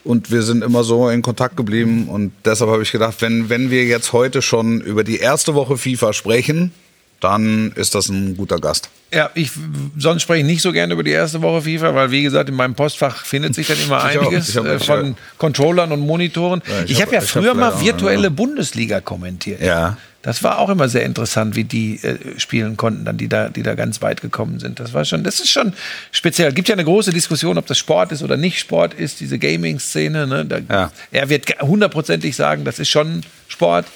[0.02, 3.70] und wir sind immer so in Kontakt geblieben und deshalb habe ich gedacht, wenn wenn
[3.70, 6.72] wir jetzt heute schon über die erste Woche FIFA sprechen,
[7.20, 8.88] dann ist das ein guter Gast.
[9.14, 9.50] Ja, ich
[9.98, 12.54] sonst spreche ich nicht so gerne über die erste Woche FIFA, weil wie gesagt, in
[12.54, 14.22] meinem Postfach findet sich dann immer Ich auch.
[14.26, 16.62] einiges Ich hab- äh, von hab- Controllern und Monitoren.
[16.66, 18.28] Ja, ich ich hab- habe ja ich hab früher mal auch, virtuelle ja.
[18.30, 19.60] Bundesliga kommentiert.
[19.60, 19.98] Ja.
[20.22, 23.62] Das war auch immer sehr interessant, wie die äh, spielen konnten, dann die da, die
[23.64, 24.78] da ganz weit gekommen sind.
[24.78, 25.72] Das war schon, das ist schon
[26.12, 26.52] speziell.
[26.52, 30.26] Gibt ja eine große Diskussion, ob das Sport ist oder nicht Sport ist, diese Gaming-Szene.
[30.28, 30.44] Ne?
[30.46, 30.92] Da, Ja.
[31.10, 33.86] Er wird hundertprozentig sagen, das ist schon Sport.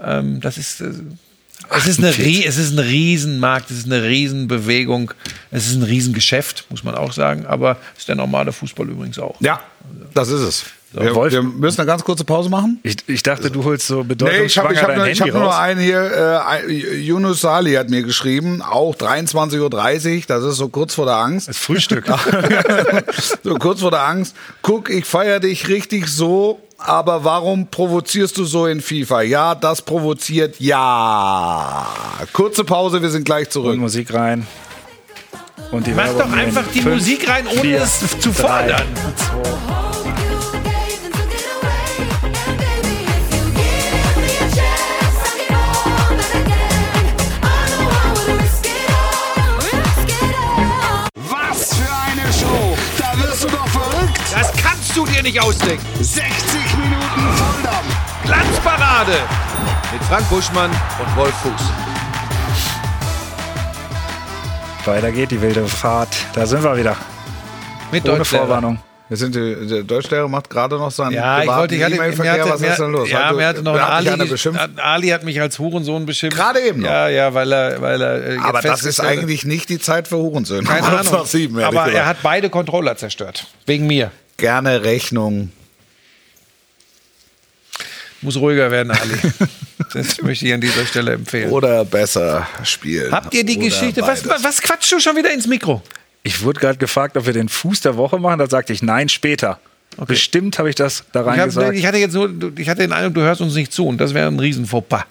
[0.00, 0.90] Ähm, das ist äh,
[1.70, 5.12] es ist, eine, Rie- es ist ein Riesenmarkt, es ist eine Riesenbewegung,
[5.50, 9.18] es ist ein Riesengeschäft, muss man auch sagen, aber es ist der normale Fußball übrigens
[9.18, 9.36] auch.
[9.40, 9.60] Ja,
[10.14, 10.64] das ist es.
[10.92, 12.80] wir, Wolf- wir müssen eine ganz kurze Pause machen.
[12.82, 15.56] Ich, ich dachte, du holst so Nee, ich habe hab Handy hab nur raus.
[15.56, 19.60] einen hier, äh, Yunus Sali hat mir geschrieben, auch 23.30
[20.16, 21.48] Uhr, das ist so kurz vor der Angst.
[21.48, 22.06] Das Frühstück.
[23.44, 24.34] so kurz vor der Angst.
[24.62, 29.22] Guck, ich feiere dich richtig so, aber warum provozierst du so in FIFA?
[29.22, 31.86] Ja, das provoziert, ja.
[32.32, 33.78] Kurze Pause, wir sind gleich Und zurück.
[33.78, 34.46] Musik rein.
[35.70, 38.30] Und die Mach Werbung doch einfach in die fünf, Musik rein, ohne vier, es zu
[38.30, 38.86] drei, fordern.
[51.14, 52.76] Was für eine Show!
[52.98, 54.18] Da wirst du doch verrückt!
[54.32, 55.84] Das kannst du dir nicht ausdenken.
[56.00, 56.47] 60
[56.88, 58.24] Minuten Volldampf!
[58.24, 59.12] Glanzparade
[59.92, 61.62] mit Frank Buschmann und Wolf Fuß.
[64.86, 66.08] Weiter geht die wilde Fahrt.
[66.34, 66.96] Da sind wir wieder.
[67.92, 68.24] Mit Ohne.
[68.24, 68.78] Vorwarnung.
[69.08, 72.32] Wir sind die, der Deutschlehrer macht gerade noch seinen Ja, ich wollte, ich hatte, E-Mail-Verkehr.
[72.44, 73.08] hatte, Was ist denn los?
[73.10, 74.60] ja, mir hatte noch ein hat dich Ali, beschimpft?
[74.76, 76.36] Ali hat mich als Hurensohn beschimpft.
[76.36, 76.90] Gerade eben noch.
[76.90, 80.08] Ja, ja, weil er, weil er äh, jetzt Aber das ist eigentlich nicht die Zeit
[80.08, 80.64] für Hurensöhne.
[80.64, 81.24] keine Ahnung.
[81.24, 83.46] sieben, Aber er hat beide Controller zerstört.
[83.64, 84.10] Wegen mir.
[84.36, 85.52] gerne Rechnung.
[88.20, 89.14] Muss ruhiger werden, Ali.
[89.92, 91.50] das möchte ich an dieser Stelle empfehlen.
[91.50, 93.12] Oder besser spielen.
[93.12, 94.02] Habt ihr die Oder Geschichte?
[94.02, 95.82] Was, was quatschst du schon wieder ins Mikro?
[96.24, 98.38] Ich wurde gerade gefragt, ob wir den Fuß der Woche machen.
[98.38, 99.60] Da sagte ich nein, später.
[100.06, 101.76] Bestimmt habe ich das da Ich, rein hab, gesagt.
[101.76, 104.14] ich hatte jetzt nur, ich hatte den Eindruck, du hörst uns nicht zu und das
[104.14, 105.04] wäre ein riesen Fauxpas.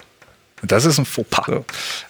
[0.62, 1.46] das ist ein Fauxpas.
[1.46, 1.64] So.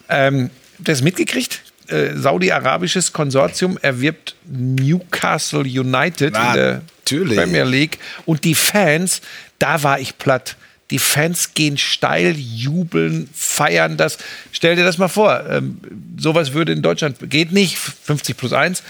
[0.07, 1.61] Ähm, das mitgekriegt?
[1.87, 7.37] Äh, Saudi-arabisches Konsortium erwirbt Newcastle United in der Natürlich.
[7.37, 9.21] Premier League und die Fans,
[9.57, 10.55] da war ich platt.
[10.91, 14.17] Die Fans gehen steil, jubeln, feiern das.
[14.51, 15.43] Stell dir das mal vor.
[15.49, 15.79] Ähm,
[16.17, 17.77] sowas würde in Deutschland geht nicht.
[17.77, 18.83] 50 plus 1.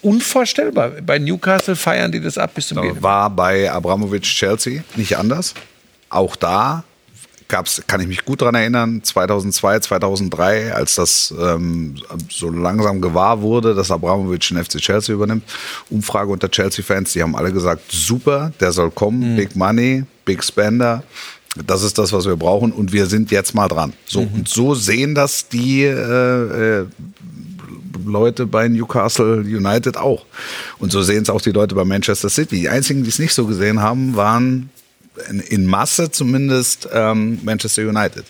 [0.00, 0.90] Unvorstellbar.
[1.04, 3.02] Bei Newcastle feiern die das ab bis zum Gehen.
[3.02, 5.54] War bei Abramovic Chelsea nicht anders.
[6.08, 6.84] Auch da
[7.52, 11.96] gab's, kann ich mich gut dran erinnern, 2002, 2003, als das ähm,
[12.30, 15.44] so langsam gewahr wurde, dass Abramovic den FC Chelsea übernimmt.
[15.90, 21.02] Umfrage unter Chelsea-Fans, die haben alle gesagt, super, der soll kommen, Big Money, Big Spender.
[21.66, 23.92] Das ist das, was wir brauchen und wir sind jetzt mal dran.
[24.06, 26.86] So, und so sehen das die äh, äh,
[28.06, 30.24] Leute bei Newcastle United auch.
[30.78, 32.60] Und so sehen es auch die Leute bei Manchester City.
[32.60, 34.70] Die einzigen, die es nicht so gesehen haben, waren
[35.28, 38.24] in, in Masse zumindest ähm, Manchester United.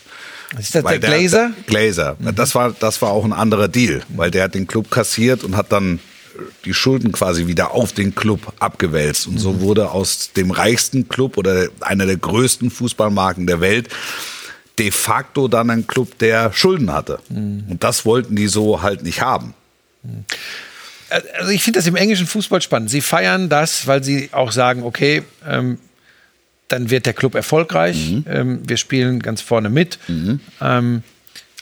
[0.59, 1.51] Ist das Weil der Glazer?
[1.67, 2.17] Glazer.
[2.35, 5.57] Das, war, das war auch ein anderer Deal, weil der hat den Club kassiert und
[5.57, 6.01] hat dann
[6.65, 9.27] die Schulden quasi wieder auf den Club abgewälzt.
[9.27, 13.89] Und so wurde aus dem reichsten Club oder einer der größten Fußballmarken der Welt
[14.79, 17.21] de facto dann ein Club, der Schulden hatte.
[17.29, 19.55] Und das wollten die so halt nicht haben.
[21.11, 22.91] also ich finde das im englischen Fußball spannend.
[22.91, 25.79] Sie feiern das, weil sie auch sagen, okay, ähm,
[26.73, 27.97] dann wird der Club erfolgreich.
[28.27, 29.99] Ähm, wir spielen ganz vorne mit.
[30.61, 31.03] Ähm,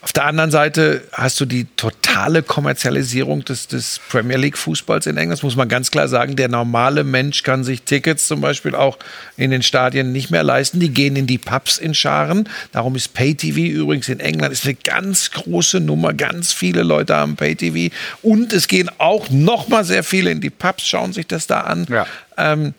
[0.02, 5.18] auf der anderen Seite hast du die totale Kommerzialisierung des, des Premier League Fußballs in
[5.18, 5.38] England.
[5.38, 6.36] Das muss man ganz klar sagen.
[6.36, 8.98] Der normale Mensch kann sich Tickets zum Beispiel auch
[9.36, 10.80] in den Stadien nicht mehr leisten.
[10.80, 12.48] Die gehen in die Pubs in Scharen.
[12.72, 16.14] Darum ist Pay-TV übrigens in England ist eine ganz große Nummer.
[16.14, 17.94] Ganz viele Leute haben Pay-TV.
[18.22, 21.60] Und es gehen auch noch mal sehr viele in die Pubs, schauen sich das da
[21.60, 21.86] an.
[21.90, 22.06] Ja.
[22.38, 22.72] Ähm,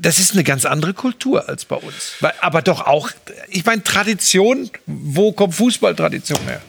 [0.00, 2.14] das ist eine ganz andere Kultur als bei uns.
[2.40, 3.10] Aber doch auch,
[3.48, 6.60] ich meine, Tradition, wo kommt Fußballtradition her?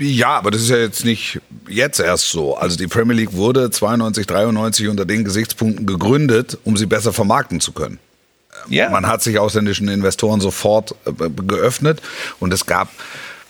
[0.00, 2.56] Ja, aber das ist ja jetzt nicht jetzt erst so.
[2.56, 7.60] Also die Premier League wurde 92, 93 unter den Gesichtspunkten gegründet, um sie besser vermarkten
[7.60, 7.98] zu können.
[8.68, 8.90] Ja.
[8.90, 12.00] Man hat sich ausländischen Investoren sofort äh, geöffnet
[12.38, 12.88] und es gab,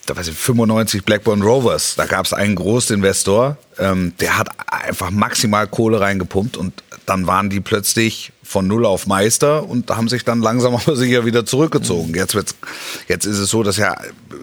[0.07, 1.95] da weiß ich, 95 Blackburn Rovers.
[1.97, 7.51] Da gab es einen Großinvestor, ähm, der hat einfach maximal Kohle reingepumpt und dann waren
[7.51, 12.15] die plötzlich von null auf Meister und haben sich dann langsam aber sicher wieder zurückgezogen.
[12.15, 12.55] Jetzt, wird's,
[13.07, 13.95] jetzt ist es so, dass ja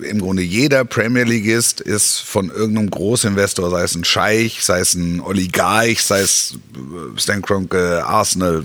[0.04, 4.94] im Grunde jeder Premier Leagueist ist von irgendeinem Großinvestor, sei es ein Scheich, sei es
[4.94, 8.64] ein Oligarch, sei es äh, Stan Kroenke, Arsenal,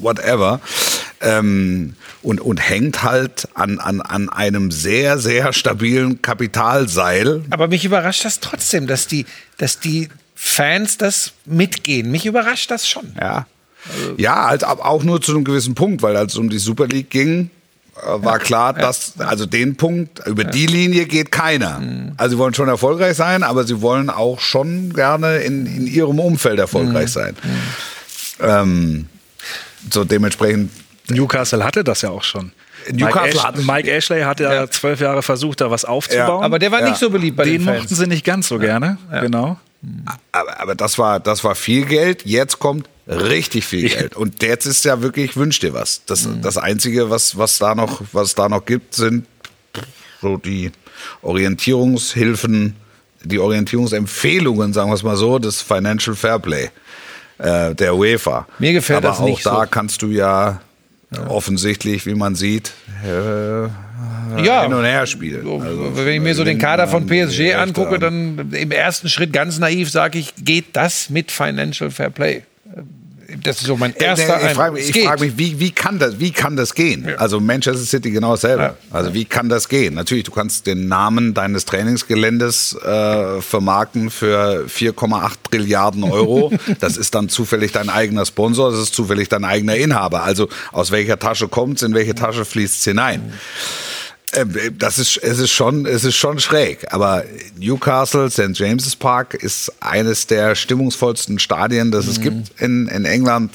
[0.00, 0.60] whatever,
[1.20, 7.44] ähm, und, und hängt halt an, an, an einem sehr, sehr stabilen Kapitalseil.
[7.50, 9.26] Aber mich überrascht das trotzdem, dass die,
[9.58, 12.10] dass die Fans das mitgehen.
[12.10, 13.12] Mich überrascht das schon.
[13.20, 13.46] Ja.
[14.16, 17.10] Ja, halt auch nur zu einem gewissen Punkt, weil als es um die Super League
[17.10, 17.50] ging,
[17.96, 21.82] äh, war klar, dass also den Punkt über die Linie geht keiner.
[22.16, 26.18] Also sie wollen schon erfolgreich sein, aber sie wollen auch schon gerne in, in ihrem
[26.18, 27.36] Umfeld erfolgreich sein.
[28.40, 29.06] Ähm,
[29.90, 30.70] so dementsprechend
[31.08, 32.52] Newcastle hatte das ja auch schon.
[32.90, 36.42] Newcastle Mike, Ash hatte- Mike Ashley hat ja zwölf Jahre versucht, da was aufzubauen.
[36.44, 36.88] Aber der war Ja.
[36.88, 37.80] nicht so beliebt bei den den Fans.
[37.82, 38.98] mochten sie nicht ganz so gerne.
[39.20, 39.58] Genau.
[40.32, 42.24] Aber, aber das war das war viel Geld.
[42.24, 44.16] Jetzt kommt richtig viel Geld.
[44.16, 46.04] Und jetzt ist ja wirklich wünsch dir was.
[46.06, 49.26] Das, das einzige, was was da noch was da noch gibt, sind
[50.20, 50.72] so die
[51.22, 52.76] Orientierungshilfen,
[53.22, 56.70] die Orientierungsempfehlungen, sagen wir es mal so, des Financial Fairplay
[57.38, 58.46] äh, der UEFA.
[58.58, 59.70] Mir gefällt aber das auch nicht da so.
[59.70, 60.60] kannst du ja,
[61.28, 62.72] offensichtlich, wie man sieht,
[63.06, 63.62] äh,
[64.42, 64.62] Ja.
[64.62, 65.42] hin und her spielen.
[65.44, 69.32] So, Also, wenn ich mir so den Kader von PSG angucke, dann im ersten Schritt
[69.32, 72.42] ganz naiv sage ich, geht das mit Financial Fair Play?
[73.42, 74.72] Das ist so mein erster ich frage Eindruck.
[74.74, 77.08] mich, Es ich frag mich wie, wie, kann das, wie kann das gehen?
[77.16, 78.62] Also Manchester City genau dasselbe.
[78.62, 78.76] Ja.
[78.90, 79.94] Also wie kann das gehen?
[79.94, 86.52] Natürlich, du kannst den Namen deines Trainingsgeländes äh, vermarkten für 4,8 Trilliarden Euro.
[86.80, 90.24] das ist dann zufällig dein eigener Sponsor, das ist zufällig dein eigener Inhaber.
[90.24, 93.20] Also aus welcher Tasche kommt's, in welche Tasche fließt's hinein?
[93.24, 93.32] Ähm,
[94.78, 96.92] Das ist, es ist schon, es ist schon schräg.
[96.92, 97.24] Aber
[97.58, 98.50] Newcastle, St.
[98.54, 103.52] James's Park ist eines der stimmungsvollsten Stadien, das es gibt in, in England.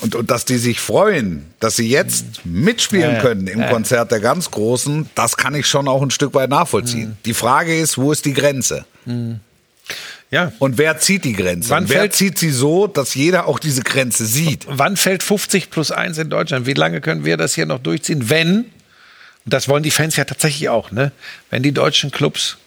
[0.00, 3.62] Und, und dass die sich freuen, dass sie jetzt mitspielen können im.
[3.68, 7.16] Konzert der ganz Großen, das kann ich schon auch ein Stück weit nachvollziehen.
[7.24, 8.84] Die Frage ist, wo ist die Grenze?
[10.30, 10.50] Ja.
[10.58, 11.70] Und wer zieht die Grenze?
[11.70, 14.66] Wann Und wer fällt- zieht sie so, dass jeder auch diese Grenze sieht?
[14.68, 16.66] Wann fällt 50 plus 1 in Deutschland?
[16.66, 18.64] Wie lange können wir das hier noch durchziehen, wenn,
[19.44, 21.12] und das wollen die Fans ja tatsächlich auch, ne?
[21.50, 22.58] wenn die deutschen Clubs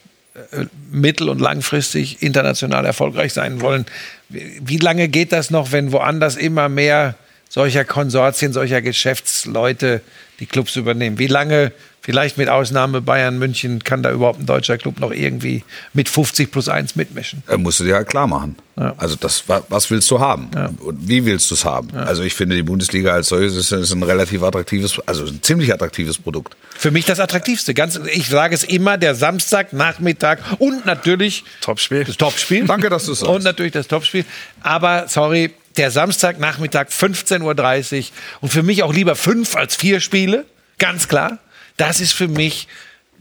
[0.52, 3.86] äh, mittel- und langfristig international erfolgreich sein wollen,
[4.30, 7.16] wie wie lange geht das noch, wenn woanders immer mehr
[7.50, 10.02] solcher Konsortien, solcher Geschäftsleute
[10.40, 11.18] die Clubs übernehmen?
[11.20, 11.72] Wie lange,
[12.02, 16.52] vielleicht mit Ausnahme Bayern München, kann da überhaupt ein deutscher Club noch irgendwie mit 50
[16.52, 17.42] plus 1 mitmischen?
[17.48, 18.56] Äh, musst du dir halt klar machen.
[18.98, 20.50] Also das, wa- was willst du haben?
[20.82, 21.92] Und wie willst du es haben?
[21.96, 25.74] Also ich finde, die Bundesliga als solches ist, ist ein relativ attraktives, also ein ziemlich
[25.74, 26.58] attraktives Produkt.
[26.78, 27.74] Für mich das Attraktivste.
[27.74, 32.04] Ganz, ich sage es immer, der Samstagnachmittag und natürlich Topspiel.
[32.04, 32.66] das Topspiel.
[32.66, 33.32] Danke, dass du's sagst.
[33.32, 34.26] Und natürlich das Topspiel.
[34.62, 38.06] Aber, sorry, der Samstagnachmittag 15.30 Uhr
[38.42, 40.46] und für mich auch lieber fünf als vier Spiele.
[40.78, 41.40] Ganz klar.
[41.78, 42.68] Das ist für mich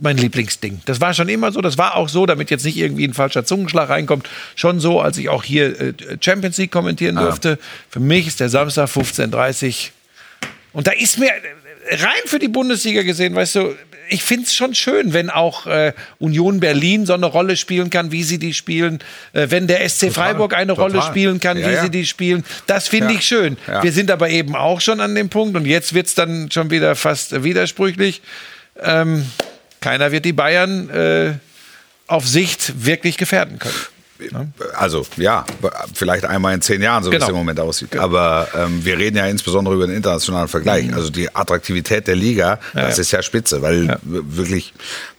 [0.01, 0.81] mein Lieblingsding.
[0.87, 3.45] Das war schon immer so, das war auch so, damit jetzt nicht irgendwie ein falscher
[3.45, 7.59] Zungenschlag reinkommt, schon so, als ich auch hier äh, Champions League kommentieren durfte.
[7.91, 11.31] Für mich ist der Samstag 15.30 Uhr und da ist mir
[11.91, 13.77] rein für die Bundesliga gesehen, weißt du,
[14.09, 18.13] ich finde es schon schön, wenn auch äh, Union Berlin so eine Rolle spielen kann,
[18.13, 18.99] wie sie die spielen.
[19.33, 20.91] Äh, wenn der SC Freiburg eine total.
[20.91, 21.83] Rolle spielen kann, Ja, wie ja.
[21.83, 22.45] sie die spielen.
[22.67, 23.19] Das finde Ja.
[23.19, 23.57] ich schön.
[23.83, 26.71] Wir sind aber eben auch schon an dem Punkt und jetzt wird es dann schon
[26.71, 28.23] wieder fast widersprüchlich.
[28.83, 29.27] Ähm,
[29.81, 31.33] keiner wird die Bayern äh,
[32.07, 33.75] auf Sicht wirklich gefährden können.
[34.77, 35.45] Also ja,
[35.95, 37.27] vielleicht einmal in zehn Jahren, so wie Genau.
[37.27, 37.97] es im Moment aussieht.
[37.97, 40.87] Aber ähm, wir reden ja insbesondere über den internationalen Vergleich.
[40.87, 40.95] Mhm.
[40.95, 43.01] Also die Attraktivität der Liga, das ja.
[43.03, 43.99] ist ja spitze, weil Ja.
[44.03, 44.73] wirklich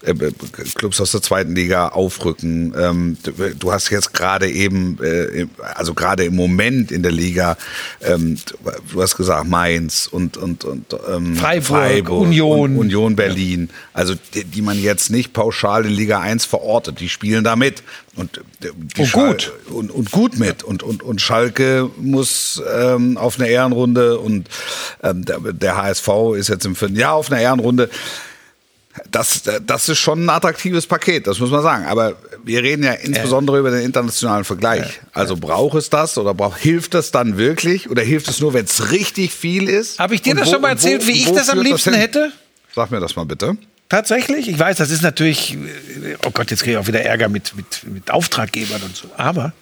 [0.03, 0.31] äh, äh,
[0.75, 2.73] Clubs aus der zweiten Liga aufrücken.
[2.77, 3.17] Ähm,
[3.59, 7.57] du- hast jetzt gerade eben, äh, also gerade im Moment in der Liga,
[8.01, 8.37] ähm,
[8.91, 12.71] du hast gesagt Mainz und und und ähm, Freiburg, Union.
[12.71, 17.09] und Union Berlin, also die, die man jetzt nicht pauschal in Liga 1 verortet, die
[17.09, 17.83] spielen da mit.
[18.15, 18.69] Und, äh,
[19.01, 19.51] Und gut.
[19.69, 20.63] Und, und gut mit.
[20.63, 24.47] Und, und, und Schalke muss ähm, auf eine Ehrenrunde und
[25.03, 26.07] ähm, der, der HSV
[26.37, 27.89] ist jetzt im vierten Jahr auf einer Ehrenrunde.
[29.11, 31.85] Das, das ist schon ein attraktives Paket, das muss man sagen.
[31.85, 35.01] Aber wir reden ja insbesondere über den internationalen Vergleich.
[35.11, 38.63] Also braucht es das oder braucht, hilft das dann wirklich oder hilft es nur, wenn
[38.63, 39.99] es richtig viel ist?
[39.99, 41.59] Habe ich dir Und das wo- schon mal und wo- erzählt, wie ich das am
[41.59, 41.99] liebsten hin?
[41.99, 42.31] hätte?
[42.73, 43.57] Sag mir das mal bitte.
[43.95, 45.57] Tatsächlich, ich weiß, das ist natürlich,
[46.25, 49.09] oh Gott, jetzt kriege ich auch wieder Ärger mit, mit, mit Auftraggebern und so.
[49.15, 49.53] Aber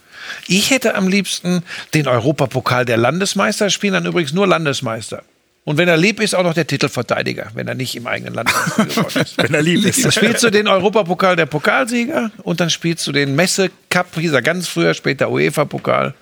[0.47, 1.61] ich hätte am liebsten
[1.93, 5.21] den Europapokal der Landesmeister, spielen dann übrigens nur Landesmeister.
[5.65, 8.51] Und wenn er lieb ist, auch noch der Titelverteidiger, wenn er nicht im eigenen Land
[8.75, 9.37] geworden ist.
[9.37, 10.03] Wenn er lieb ist.
[10.03, 14.31] Dann spielst du den Europapokal der Pokalsieger und dann spielst du den Messe Cup, hieß
[14.31, 16.15] er ganz früher, später UEFA-Pokal,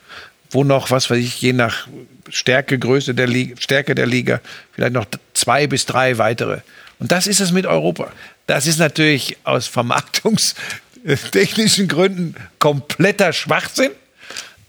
[0.50, 1.88] wo noch, was weiß ich, je nach
[2.28, 4.42] Stärke, Größe der Liga, Stärke der Liga,
[4.74, 6.60] vielleicht noch zwei bis drei weitere.
[7.02, 8.12] Und das ist es mit Europa.
[8.46, 13.90] Das ist natürlich aus vermarktungstechnischen Gründen kompletter Schwachsinn.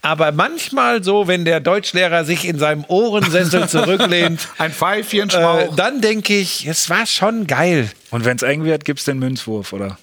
[0.01, 6.01] Aber manchmal so, wenn der Deutschlehrer sich in seinem Ohrensessel zurücklehnt, Ein Pfeifchen äh, dann
[6.01, 7.89] denke ich, es war schon geil.
[8.09, 9.97] Und wenn es eng wird, gibt es den Münzwurf, oder?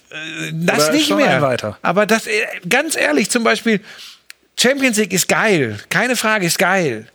[0.53, 1.43] Das Oder nicht mehr.
[1.43, 1.77] weiter?
[1.83, 2.31] Aber das, äh,
[2.67, 3.79] ganz ehrlich, zum Beispiel,
[4.57, 5.77] Champions League ist geil.
[5.89, 7.05] Keine Frage, ist geil.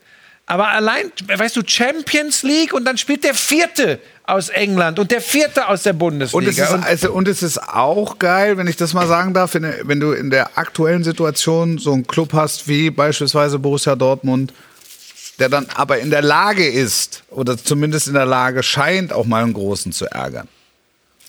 [0.47, 5.21] Aber allein, weißt du, Champions League und dann spielt der Vierte aus England und der
[5.21, 6.39] Vierte aus der Bundesliga.
[6.39, 9.55] Und es, ist, also, und es ist auch geil, wenn ich das mal sagen darf,
[9.55, 14.53] wenn, wenn du in der aktuellen Situation so einen Club hast wie beispielsweise Borussia Dortmund,
[15.41, 19.43] der dann aber in der Lage ist oder zumindest in der Lage scheint, auch mal
[19.43, 20.49] einen Großen zu ärgern.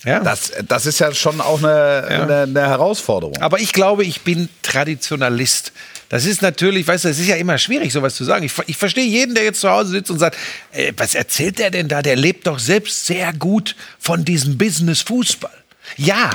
[0.04, 0.20] Ja.
[0.20, 3.36] Das, das ist ja schon auch eine, eine, eine Herausforderung.
[3.38, 5.72] Aber ich glaube, ich bin Traditionalist.
[6.08, 8.44] Das ist natürlich, weißt du, es ist ja immer schwierig, sowas zu sagen.
[8.44, 10.36] Ich, ich verstehe jeden, der jetzt zu Hause sitzt und sagt,
[10.72, 12.00] äh, was erzählt der denn da?
[12.00, 15.50] Der lebt doch selbst sehr gut von diesem Business Fußball.
[15.96, 16.30] Ja,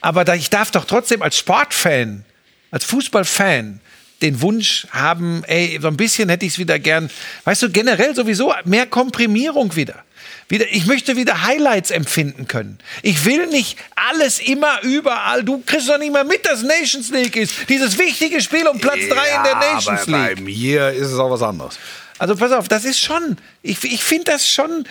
[0.00, 2.24] aber da, ich darf doch trotzdem als Sportfan,
[2.70, 3.80] als Fußballfan,
[4.22, 7.08] den Wunsch haben, ey, so ein bisschen hätte ich es wieder gern,
[7.44, 10.04] weißt du, generell sowieso mehr Komprimierung wieder.
[10.48, 12.78] Wieder, ich möchte wieder Highlights empfinden können.
[13.02, 15.44] Ich will nicht alles immer überall.
[15.44, 17.52] Du kriegst doch nicht mal mit, dass Nations League ist.
[17.68, 20.40] Dieses wichtige Spiel um Platz 3 in der Nations aber bei League.
[20.40, 21.78] mir ist es auch was anderes.
[22.18, 24.86] Also pass auf, das ist schon, ich, ich finde das schon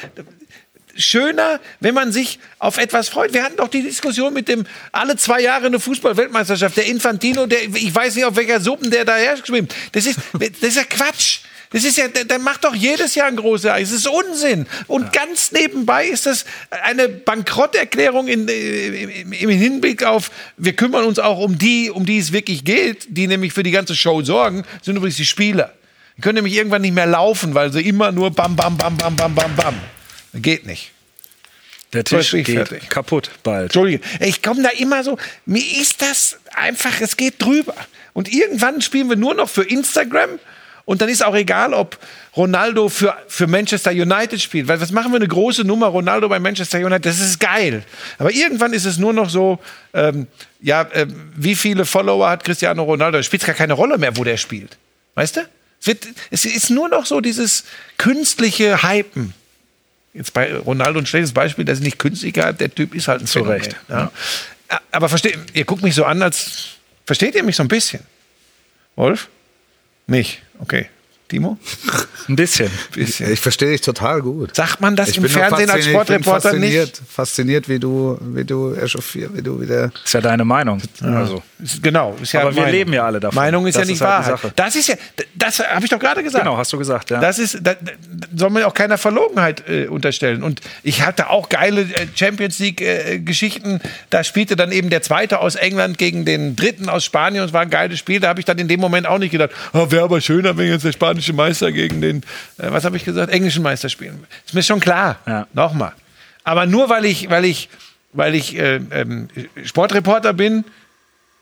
[0.96, 3.34] schöner, wenn man sich auf etwas freut.
[3.34, 6.78] Wir hatten doch die Diskussion mit dem alle zwei Jahre eine Fußball-Weltmeisterschaft.
[6.78, 9.74] Der Infantino, der, ich weiß nicht, auf welcher Suppen der daher schwimmt.
[9.92, 11.40] Das ist, das ist ja Quatsch.
[11.72, 13.92] Das ist ja, der, macht doch jedes Jahr ein großes Ereignis.
[13.92, 14.68] Das ist Unsinn.
[14.88, 21.20] Und ganz nebenbei ist das eine Bankrotterklärung in, im, im Hinblick auf, wir kümmern uns
[21.20, 24.64] auch um die, um die es wirklich geht, die nämlich für die ganze Show sorgen,
[24.82, 25.74] sind übrigens die Spieler.
[26.16, 29.16] Die können nämlich irgendwann nicht mehr laufen, weil sie immer nur bam, bam, bam, bam,
[29.16, 29.76] bam, bam, bam.
[30.34, 30.92] Geht nicht.
[31.94, 32.90] Der Tisch geht fertig.
[32.90, 33.66] kaputt bald.
[33.66, 37.76] Entschuldige, ich komme da immer so, mir ist das einfach, es geht drüber.
[38.14, 40.40] Und irgendwann spielen wir nur noch für Instagram
[40.88, 41.98] und dann ist auch egal, ob
[42.38, 44.70] Ronaldo für, für Manchester United spielt.
[44.70, 47.84] Weil was machen wir eine große Nummer, Ronaldo bei Manchester United, das ist geil.
[48.18, 49.60] Aber irgendwann ist es nur noch so,
[49.94, 50.28] ähm,
[50.62, 53.18] ja, ähm, wie viele Follower hat Cristiano Ronaldo?
[53.18, 54.78] Es spielt gar keine Rolle mehr, wo der spielt.
[55.16, 55.42] Weißt du?
[55.82, 57.66] Es, wird, es ist nur noch so dieses
[57.98, 59.34] künstliche Hypen.
[60.14, 63.28] Jetzt bei Ronaldo ein schlechtes Beispiel, das ist nicht künstlicher, der Typ ist halt ein
[63.28, 63.76] Zu Phänomen, Recht.
[63.90, 64.10] Ja.
[64.92, 68.00] Aber versteht, ihr guckt mich so an, als versteht ihr mich so ein bisschen?
[68.96, 69.28] Wolf?
[70.08, 70.42] Nicht.
[70.62, 70.90] Okay.
[71.30, 71.58] Timo?
[72.30, 72.70] Ein bisschen.
[72.94, 73.32] Bisschen.
[73.34, 74.56] Ich verstehe dich total gut.
[74.56, 77.02] Sagt man das Ich im Fernsehen als fasziniert- ich bin Sportreporter fasziniert, nicht?
[77.12, 79.92] Fasziniert, wie du, wie du echauffiert, wie du wieder.
[80.06, 80.82] Ist ja deine Meinung.
[81.02, 81.44] Also.
[81.62, 82.16] Ist- Genau.
[82.22, 82.72] Ist ja Aber wir Meinung.
[82.76, 83.36] leben ja alle davon.
[83.36, 84.08] Meinung ist Das ja nicht ist
[84.44, 84.54] halt.
[84.56, 84.96] Das ist ja,
[85.36, 86.44] das habe ich doch gerade gesagt.
[86.46, 87.20] Genau, hast du gesagt, ja.
[87.20, 87.92] Das ist, da, da
[88.36, 90.44] soll man auch keiner Verlogenheit äh, unterstellen.
[90.44, 93.80] Und ich hatte auch geile äh, Champions League-Geschichten.
[94.10, 97.42] da spielte dann eben der Zweite aus England gegen den Dritten aus Spanien.
[97.42, 98.20] Und es war ein geiles Spiel.
[98.20, 100.68] Da habe ich dann in dem Moment auch nicht gedacht, oh, wäre aber schöner, wenn
[100.70, 100.92] jetzt der
[101.22, 102.18] spanische Meister gegen den,
[102.58, 104.26] äh, was habe ich gesagt, englischen Meister spielen.
[104.46, 105.20] Ist mir schon klar.
[105.26, 105.48] Ja.
[105.54, 105.94] Nochmal.
[106.44, 107.70] Aber nur weil ich, weil ich,
[108.14, 109.28] weil ich äh, ähm,
[109.64, 110.64] Sportreporter bin,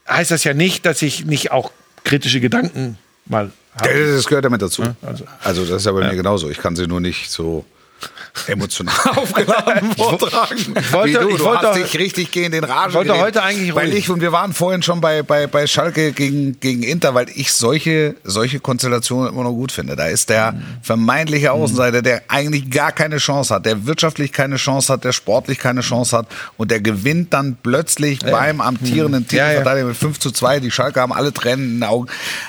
[0.09, 1.71] heißt das ja nicht, dass ich nicht auch
[2.03, 4.13] kritische Gedanken mal habe.
[4.15, 4.83] Das gehört damit dazu.
[5.01, 5.25] also.
[5.43, 6.49] Also, das ist ja bei mir genauso.
[6.49, 7.65] Ich kann sie nur nicht so
[8.47, 10.75] emotional aufgeladen vortragen.
[10.91, 11.29] wollte- wie du.
[11.29, 13.25] ich du wollte hast dich richtig gegen den Rage Ich wollte geredet.
[13.25, 13.97] heute eigentlich Weil ruhig.
[13.99, 17.53] ich, und wir waren vorhin schon bei, bei, bei Schalke gegen, gegen Inter, weil ich
[17.53, 19.95] solche, solche Konstellationen immer noch gut finde.
[19.95, 24.91] Da ist der vermeintliche Außenseiter, der eigentlich gar keine Chance hat, der wirtschaftlich keine Chance
[24.93, 26.27] hat, der sportlich keine Chance hat
[26.57, 29.49] und der gewinnt dann plötzlich beim amtierenden Ja, ja.
[29.49, 30.59] Titelverteidiger mit 5 zu 2.
[30.59, 32.07] Die Schalke haben alle Tränen in den Augen.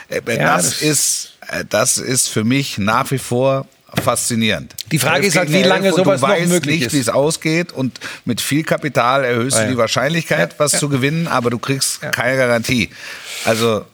[0.08, 3.66] Äh, Ja, das, das- ist, äh, das ist für mich nach wie vor
[4.02, 4.74] faszinierend.
[4.92, 6.92] Die Frage ist halt, wie lange sowas du noch weißt möglich nicht, ist.
[6.94, 9.72] wie es ausgeht und mit viel Kapital erhöhst Ah, du ja.
[9.72, 12.90] die Wahrscheinlichkeit, was zu gewinnen, aber du kriegst keine Garantie.
[13.44, 13.84] Also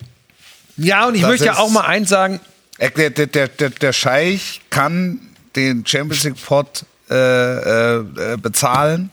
[0.77, 2.41] Ja, und ich möchte ja auch mal eins sagen.
[2.79, 5.21] äh, der, der, der, der, der Scheich kann
[5.57, 9.11] den Champions League Pot äh, äh, äh, bezahlen,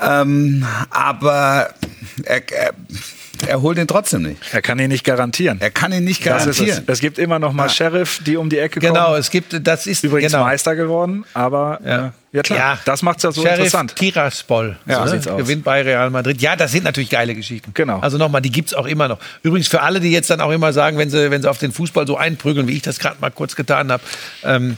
[0.00, 1.74] ähm, aber
[2.24, 2.42] er,
[3.46, 4.40] er, holt ihn trotzdem nicht.
[4.52, 5.58] Er kann ihn nicht garantieren.
[5.60, 6.56] Er kann ihn nicht ist es.
[6.58, 6.84] garantieren.
[6.86, 8.94] Es gibt immer noch mal Sheriff, die um die Ecke kommen.
[8.94, 10.44] Genau, es gibt, das ist Übrigens genau.
[10.44, 12.06] Meister geworden, aber ja, Ja.
[12.06, 12.78] äh, ja klar, Ja.
[12.84, 13.96] das macht es ja so Sheriff interessant.
[13.96, 14.76] Tiraspol.
[14.86, 15.20] Ja, so ne?
[15.38, 16.40] Gewinnt bei Real Madrid.
[16.42, 17.70] Ja, das sind natürlich geile Geschichten.
[17.74, 18.00] Genau.
[18.00, 19.18] Also nochmal, die gibt's auch immer noch.
[19.42, 21.72] Übrigens für alle, die jetzt dann auch immer sagen, wenn sie, wenn sie auf den
[21.72, 24.02] Fußball so einprügeln, wie ich das gerade mal kurz getan habe,
[24.44, 24.76] ähm,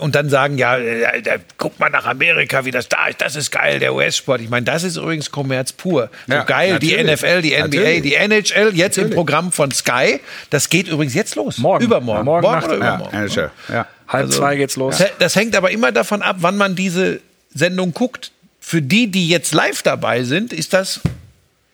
[0.00, 3.36] und dann sagen, ja, äh, da, guck mal nach Amerika, wie das da ist, das
[3.36, 4.42] ist geil, der US-Sport.
[4.42, 6.10] Ich meine, das ist übrigens Kommerz pur.
[6.26, 7.12] So Ja, geil, die natürlich.
[7.22, 8.02] NFL, die NBA, Natürlich.
[8.02, 10.20] die NHL, jetzt im Programm von Sky.
[10.50, 11.58] Das geht übrigens jetzt los.
[11.58, 11.84] Morgen.
[11.84, 12.20] Übermorgen.
[12.20, 12.64] Ja, morgen Nacht.
[12.66, 13.16] oder ja, übermorgen.
[13.16, 13.86] NHL, ja.
[14.08, 15.02] Halb zwei geht's los.
[15.18, 17.20] Das hängt aber immer davon ab, wann man diese
[17.54, 18.30] Sendung guckt.
[18.60, 21.00] Für die, die jetzt live dabei sind, ist das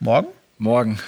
[0.01, 0.29] morgen.
[0.57, 0.99] Morgen.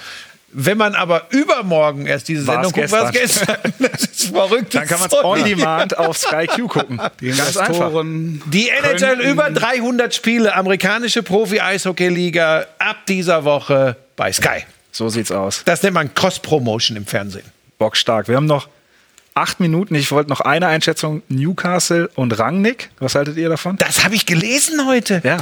[0.53, 3.57] Wenn man aber übermorgen erst diese War's Sendung guckt, war es gestern.
[3.79, 4.75] Das ist verrückt.
[4.75, 6.97] Dann kann man es on demand auf Sky Q gucken.
[7.21, 7.69] Ganz einfach.
[7.69, 14.65] Investoren Die NHL über 300 Spiele, amerikanische Profi-Eishockey-Liga ab dieser Woche bei Sky.
[14.91, 15.63] So sieht's aus.
[15.65, 17.45] Das nennt man Cross-Promotion im Fernsehen.
[17.77, 18.27] Bockstark.
[18.27, 18.67] Wir haben noch
[19.33, 19.95] acht Minuten.
[19.95, 21.23] Ich wollte noch eine Einschätzung.
[21.29, 22.89] Newcastle und Rangnick.
[22.99, 23.77] Was haltet ihr davon?
[23.77, 25.21] Das habe ich gelesen heute.
[25.23, 25.37] Ja,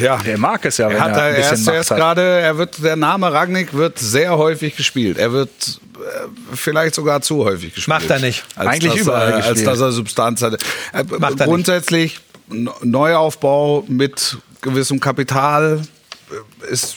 [0.00, 0.16] Ja.
[0.18, 1.98] der mag es ja, wenn Er hat er da ein bisschen erst, Macht erst hat.
[1.98, 5.18] gerade, er wird, der Name Ragnik wird sehr häufig gespielt.
[5.18, 5.50] Er wird
[5.96, 7.88] äh, vielleicht sogar zu häufig gespielt.
[7.88, 8.44] Macht er nicht.
[8.56, 9.66] Als Eigentlich dass überall er, Als gespielt.
[9.66, 10.62] dass er Substanz hat.
[10.92, 12.20] Äh, Macht er grundsätzlich
[12.50, 15.82] N- Neuaufbau mit gewissem Kapital
[16.30, 16.96] äh, ist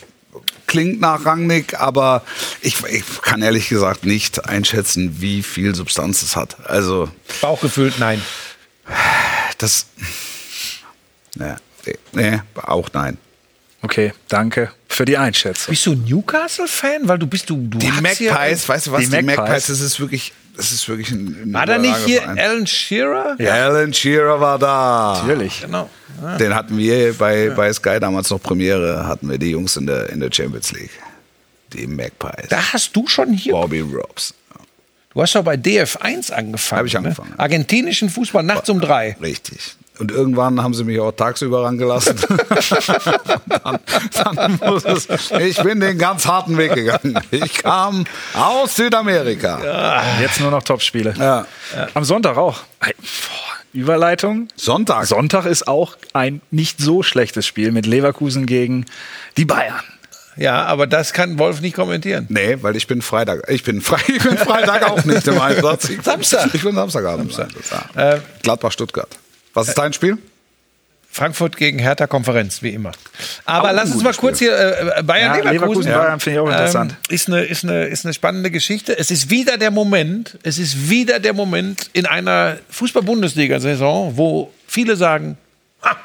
[0.67, 2.23] klingt nach Rangnick, aber
[2.61, 6.55] ich, ich kann ehrlich gesagt nicht einschätzen, wie viel Substanz es hat.
[6.69, 7.09] Also
[7.41, 8.21] Bauchgefühlt, nein.
[9.57, 9.87] das,
[11.35, 11.53] nee,
[12.13, 13.17] nee, auch nein.
[13.83, 15.71] Okay, danke für die Einschätzung.
[15.71, 17.07] Bist du Newcastle-Fan?
[17.07, 17.55] Weil du bist du.
[17.67, 18.99] du Die hast hier- Magpies, weißt du was?
[19.01, 21.97] Die Die, Magpies, Magpies, das ist wirklich, das ist wirklich ein, ein War da nicht
[22.05, 23.35] hier überragender Alan Shearer?
[23.37, 23.47] Verein.
[23.63, 25.19] Alan Shearer war da.
[25.23, 25.61] Natürlich.
[25.61, 25.89] Genau.
[26.37, 30.09] Den hatten wir bei, bei Sky damals noch Premiere, hatten wir die Jungs in der,
[30.09, 30.91] in der Champions League.
[31.73, 32.49] Die Magpies.
[32.49, 33.53] Da hast du schon hier.
[33.53, 34.35] Bobby Robs.
[35.13, 36.79] Du hast doch bei DF1 angefangen.
[36.79, 37.31] Hab ich angefangen.
[37.31, 37.39] Ne?
[37.39, 39.17] Argentinischen Fußball nachts um drei.
[39.19, 39.75] Richtig.
[40.01, 42.15] Und irgendwann haben sie mich auch tagsüber rangelassen.
[43.63, 43.79] dann,
[44.35, 47.19] dann muss es, ich bin den ganz harten Weg gegangen.
[47.29, 50.09] Ich kam aus Südamerika.
[50.19, 51.13] Jetzt nur noch Topspiele.
[51.19, 51.45] Ja.
[51.93, 52.61] Am Sonntag auch.
[53.73, 54.47] Überleitung.
[54.55, 55.05] Sonntag.
[55.05, 58.87] Sonntag ist auch ein nicht so schlechtes Spiel mit Leverkusen gegen
[59.37, 59.83] die Bayern.
[60.35, 62.25] Ja, aber das kann Wolf nicht kommentieren.
[62.29, 63.47] Nee, weil ich bin Freitag.
[63.49, 65.89] Ich bin, Fre ich bin Freitag auch nicht im Einsatz.
[65.89, 66.49] Ich, Samstag.
[66.55, 67.69] Ich bin Samstagabend Einsatz.
[67.95, 68.17] Ja.
[68.41, 69.09] Gladbach-Stuttgart.
[69.53, 70.17] Was ist dein Spiel?
[71.13, 72.93] Frankfurt gegen Hertha Konferenz, wie immer.
[73.43, 75.83] Aber Auch lass uns mal kurz hier äh, Bayern Ja, Leverkusen.
[75.83, 76.91] Leverkusen, Bayern finde ich auch interessant.
[76.91, 78.97] Ähm, ist, eine, ist, eine, ist eine spannende Geschichte.
[78.97, 84.95] Es ist wieder der Moment, es ist wieder der Moment in einer Fußball-Bundesliga-Saison, wo viele
[84.95, 85.37] sagen,
[85.81, 85.97] ha,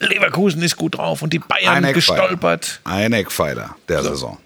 [0.00, 2.80] Leverkusen ist gut drauf und die Bayern Ein gestolpert.
[2.82, 4.38] Ein Eckpfeiler der Saison.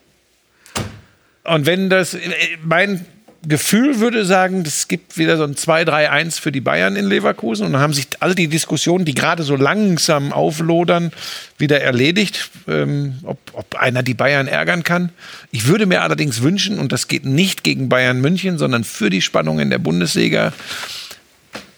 [1.45, 2.21] Und wenn das, äh,
[2.63, 3.07] mein
[3.43, 7.73] Gefühl würde sagen, es gibt wieder so ein 2-3-1 für die Bayern in Leverkusen und
[7.73, 11.11] dann haben sich all die Diskussionen, die gerade so langsam auflodern,
[11.57, 15.11] wieder erledigt, ähm, ob, ob einer die Bayern ärgern kann.
[15.53, 19.23] Ich würde mir allerdings wünschen, und das geht nicht gegen Bayern München, sondern für die
[19.23, 20.53] Spannung in der Bundesliga,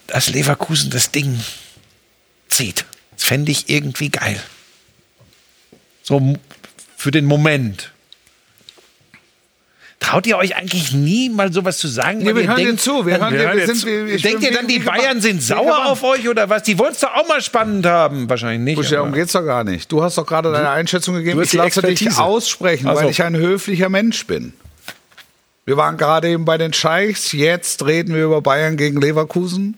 [0.07, 1.39] dass Leverkusen das Ding
[2.49, 2.85] zieht.
[3.15, 4.37] Das fände ich irgendwie geil.
[6.01, 6.37] So
[6.97, 7.91] für den Moment.
[10.03, 12.19] Traut ihr euch eigentlich nie mal sowas zu sagen?
[12.19, 13.05] Nee, wir hören denkt, zu.
[13.05, 16.27] Wir hören wir sind- wir- ich denkt ihr dann, die Bayern sind sauer auf euch
[16.27, 16.63] oder was?
[16.63, 18.29] Die wollen es doch auch mal spannend haben.
[18.29, 18.75] Wahrscheinlich nicht.
[18.75, 19.91] Buschi, darum geht's doch gar nicht.
[19.91, 21.41] Du hast doch gerade deine Einschätzung gegeben.
[21.41, 23.01] Ich lasse dich aussprechen, Ach so.
[23.03, 24.53] weil ich ein höflicher Mensch bin.
[25.65, 27.31] Wir waren gerade eben bei den Scheichs.
[27.31, 29.77] Jetzt reden wir über Bayern gegen Leverkusen.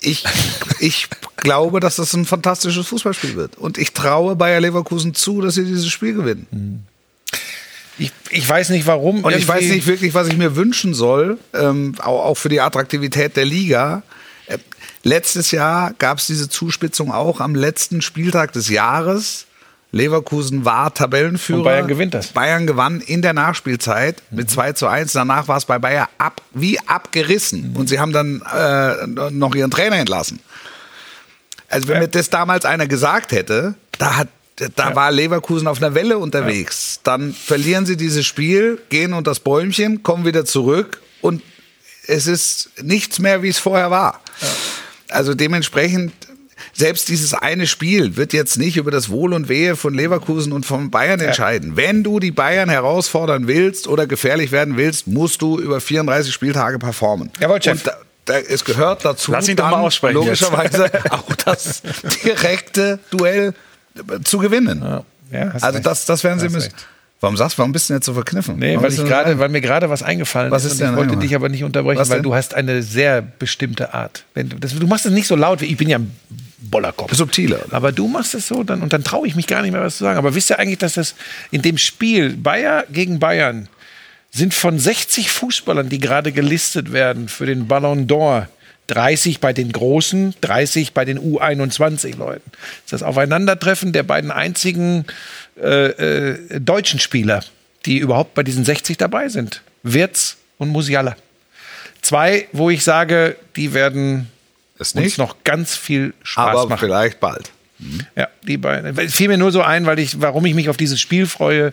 [0.00, 0.24] Ich,
[0.80, 1.06] ich
[1.36, 3.56] glaube, dass das ein fantastisches Fußballspiel wird.
[3.56, 6.84] Und ich traue Bayer Leverkusen zu, dass sie dieses Spiel gewinnen.
[7.98, 9.24] Ich, ich weiß nicht warum.
[9.24, 12.60] Und ich weiß nicht wirklich, was ich mir wünschen soll, ähm, auch, auch für die
[12.60, 14.02] Attraktivität der Liga.
[14.46, 14.58] Äh,
[15.02, 19.46] letztes Jahr gab es diese Zuspitzung auch am letzten Spieltag des Jahres.
[19.90, 21.58] Leverkusen war Tabellenführer.
[21.58, 22.28] Und Bayern gewinnt das.
[22.28, 25.12] Bayern gewann in der Nachspielzeit mit 2 zu 1.
[25.12, 27.74] Danach war es bei Bayern ab, wie abgerissen.
[27.74, 30.40] Und sie haben dann äh, noch ihren Trainer entlassen.
[31.70, 34.28] Also wenn mir das damals einer gesagt hätte, da hat
[34.74, 37.00] da war Leverkusen auf einer Welle unterwegs.
[37.04, 41.42] Dann verlieren sie dieses Spiel, gehen unter das Bäumchen, kommen wieder zurück und
[42.06, 44.20] es ist nichts mehr, wie es vorher war.
[45.08, 46.12] Also dementsprechend,
[46.72, 50.64] selbst dieses eine Spiel wird jetzt nicht über das Wohl und Wehe von Leverkusen und
[50.66, 51.76] von Bayern entscheiden.
[51.76, 56.78] Wenn du die Bayern herausfordern willst oder gefährlich werden willst, musst du über 34 Spieltage
[56.78, 57.30] performen.
[57.40, 57.84] Jawohl, Chef.
[57.84, 57.92] Und
[58.48, 61.82] es gehört dazu, Lass ihn doch mal aussprechen logischerweise auch das
[62.22, 63.54] direkte Duell
[64.24, 64.82] zu gewinnen.
[65.30, 65.86] Ja, Also recht.
[65.86, 66.72] das, das werden sie müssen.
[66.72, 66.86] recht.
[67.20, 68.58] Warum sagst du, warum bist du denn jetzt so verkniffen?
[68.60, 70.74] Nee, weil, so- weil mir gerade was eingefallen Was ist.
[70.74, 71.22] ist und ich wollte Einmal.
[71.26, 72.22] dich aber nicht unterbrechen, Was weil denn?
[72.22, 74.24] du hast eine sehr bestimmte Art.
[74.34, 76.14] Wenn du, das, du machst es nicht so laut, wie ich bin ja ein
[76.58, 77.12] Bollerkopf.
[77.12, 77.58] Subtiler.
[77.70, 79.96] Aber du machst es so, dann, und dann traue ich mich gar nicht mehr, was
[79.96, 80.16] zu sagen.
[80.16, 81.16] Aber wisst ihr eigentlich, dass das
[81.50, 83.68] in dem Spiel Bayer gegen Bayern
[84.30, 88.46] sind von 60 Fußballern, die gerade gelistet werden für den Ballon d'Or,
[88.88, 92.50] 30 bei den Großen, 30 bei den U21-Leuten.
[92.52, 95.04] Das ist das Aufeinandertreffen der beiden einzigen
[95.60, 97.44] äh, äh, deutschen Spieler,
[97.86, 99.62] die überhaupt bei diesen 60 dabei sind.
[99.82, 101.16] Wirtz und Musiala.
[102.02, 104.28] Zwei, wo ich sage, die werden
[104.78, 106.80] Ist uns noch ganz viel Spaß aber machen.
[106.80, 107.50] vielleicht bald.
[108.16, 108.98] Ja, die beiden.
[108.98, 111.72] Es fiel mir nur so ein, weil ich, warum ich mich auf dieses Spiel freue,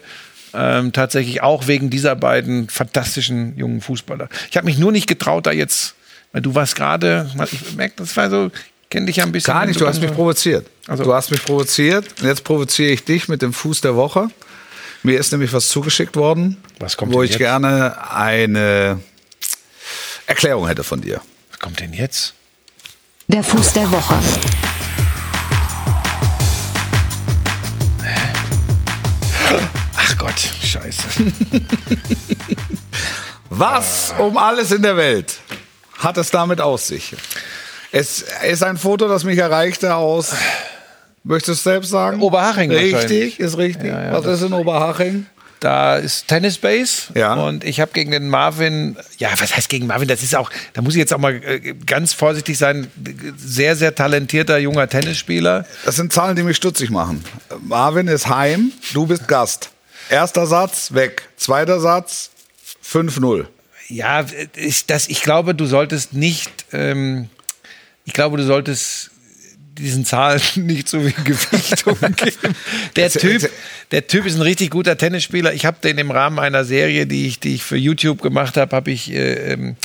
[0.54, 4.30] ähm, tatsächlich auch wegen dieser beiden fantastischen jungen Fußballer.
[4.50, 5.96] Ich habe mich nur nicht getraut, da jetzt,
[6.36, 8.52] weil du warst gerade, ich merke, das war so,
[8.90, 9.54] kenne dich ja ein bisschen.
[9.54, 10.68] Gar nicht, du hast mich provoziert.
[10.86, 12.08] Also- Du hast mich provoziert.
[12.20, 14.28] Und jetzt provoziere ich dich mit dem Fuß der Woche.
[15.02, 17.38] Mir ist nämlich was zugeschickt worden, Was kommt wo ich jetzt?
[17.40, 19.00] gerne eine
[20.28, 21.22] Erklärung hätte von dir.
[21.52, 22.34] Was kommt denn jetzt?
[23.30, 24.16] Der Fuß der Woche.
[29.98, 31.04] Ach Gott, scheiße.
[33.50, 35.40] Was um alles in der Welt
[36.00, 37.16] hat es damit aus sich?
[37.92, 40.34] Es ist ein Foto, das mich erreichte aus.
[41.24, 42.22] Möchtest du selbst sagen?
[42.22, 43.88] Oberhaching Richtig, ist richtig.
[43.88, 45.26] Ja, ja, Was ist in Oberhaching?
[45.62, 47.34] Da ist Tennis Base Ja.
[47.34, 50.08] und ich habe gegen den Marvin, ja, was heißt gegen Marvin?
[50.08, 52.92] Das ist auch, da muss ich jetzt auch mal äh, ganz vorsichtig sein,
[53.38, 55.66] sehr, sehr talentierter junger Tennisspieler.
[55.86, 57.24] Das sind Zahlen, die mich stutzig machen.
[57.64, 59.72] Marvin ist heim, du bist Gast.
[60.10, 61.24] Erster Satz, weg.
[61.38, 62.30] Zweiter Satz,
[62.88, 63.46] 5-0.
[63.88, 64.26] Ja,
[64.56, 67.30] ich, das, ich glaube, du solltest nicht, ähm,
[68.04, 69.12] ich glaube, du solltest
[69.78, 72.56] diesen Zahlen nicht so viel Gewichtung geben.
[72.96, 73.50] Der Typ,
[73.92, 75.54] der Typ ist ein richtig guter Tennisspieler.
[75.54, 78.76] Ich habe den im Rahmen einer Serie, die ich, die ich für YouTube gemacht habe,
[78.76, 79.76] habe ich äh, ähm,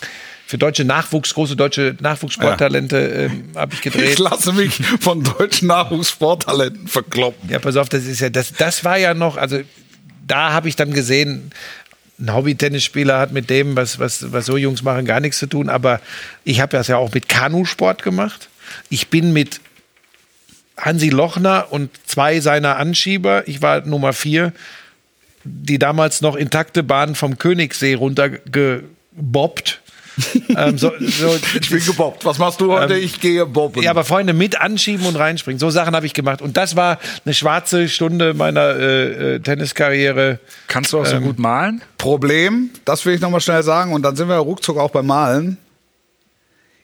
[0.46, 4.14] für deutsche Nachwuchs, große deutsche Nachwuchssporttalente ähm, habe ich gedreht.
[4.14, 7.48] Ich lasse mich von deutschen Nachwuchssporttalenten verkloppen.
[7.48, 9.61] Ja, pass auf, das ist ja, das, das war ja noch, also
[10.26, 11.53] da habe ich dann gesehen,
[12.20, 15.68] ein Hobby-Tennisspieler hat mit dem, was, was, was so Jungs machen, gar nichts zu tun.
[15.68, 16.00] Aber
[16.44, 18.48] ich habe das ja auch mit Kanusport gemacht.
[18.88, 19.60] Ich bin mit
[20.76, 24.52] Hansi Lochner und zwei seiner Anschieber, ich war Nummer vier,
[25.44, 29.80] die damals noch intakte Bahn vom Königssee runtergebobbt.
[30.56, 32.24] ähm, so, so, Ich bin gebobbt.
[32.24, 32.96] Was machst du heute?
[32.96, 33.82] ich gehe bobben.
[33.82, 35.58] ja, aber Freunde, mit anschieben und reinspringen.
[35.58, 36.42] So Sachen habe ich gemacht.
[36.42, 40.38] Und das war eine schwarze Stunde meiner äh, äh, Tenniskarriere.
[40.66, 41.82] Kannst du auch so Ähm, gut malen?
[41.98, 45.58] Problem, das will ich nochmal schnell sagen, und dann sind wir ruckzuck auch beim Malen.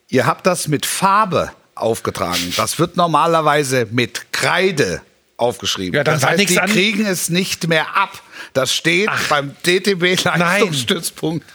[0.09, 2.53] Ihr habt das mit Farbe aufgetragen.
[2.57, 5.01] Das wird normalerweise mit Kreide
[5.37, 5.95] aufgeschrieben.
[5.97, 8.21] Ja, dann das heißt, die an- kriegen es nicht mehr ab.
[8.53, 11.47] Das steht beim DTB-Leistungsstützpunkt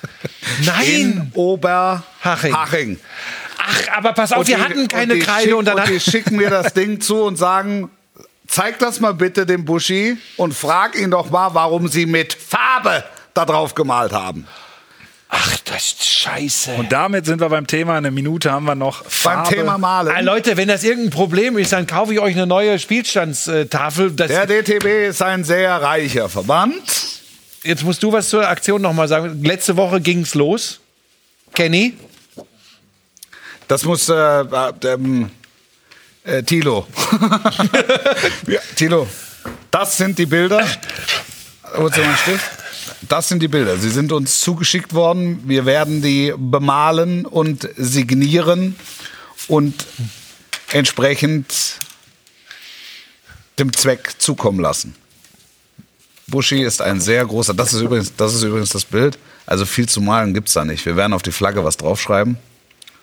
[0.66, 0.86] Nein.
[0.88, 2.54] in Oberhaching.
[2.56, 3.00] Haching.
[3.58, 6.00] Ach, aber pass auf, Und wir die- hatten keine Kreide schick- und dann und die
[6.00, 7.90] schicken mir das Ding zu und sagen,
[8.48, 13.04] zeig das mal bitte dem Buschi und frag ihn doch mal, warum sie mit Farbe
[13.34, 14.48] da drauf gemalt haben.
[15.34, 16.74] Ach, das ist scheiße.
[16.74, 17.96] Und damit sind wir beim Thema.
[17.96, 19.02] Eine Minute haben wir noch.
[19.02, 19.56] Beim Farbe.
[19.56, 20.14] Thema Malen.
[20.14, 24.12] Ah, Leute, wenn das irgendein Problem ist, dann kaufe ich euch eine neue Spielstandstafel.
[24.12, 26.84] Das, Der DTB ist ein sehr reicher Verband.
[27.64, 29.42] jetzt musst du was zur Aktion nochmal sagen.
[29.42, 30.82] Letzte Woche ging's los.
[31.54, 31.94] Kenny?
[33.70, 35.32] Das muss äh, äh, ähm,
[36.26, 36.88] äh, Tilo.
[38.48, 39.08] ja, Tilo,
[39.72, 40.68] das sind die Bilder.
[41.78, 42.61] Holst du mal einen Stift?
[43.08, 43.78] Das sind die Bilder.
[43.78, 45.42] Sie sind uns zugeschickt worden.
[45.46, 48.76] Wir werden die bemalen und signieren
[49.48, 49.86] und
[50.72, 51.78] entsprechend
[53.60, 54.96] dem Zweck zukommen lassen.
[56.28, 57.54] Buschi ist ein sehr großer.
[57.54, 59.18] Das ist übrigens das, ist übrigens das Bild.
[59.46, 60.86] Also viel zu malen gibt es da nicht.
[60.86, 62.38] Wir werden auf die Flagge was draufschreiben.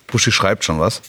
[0.07, 1.03] Buschi schreibt schon was.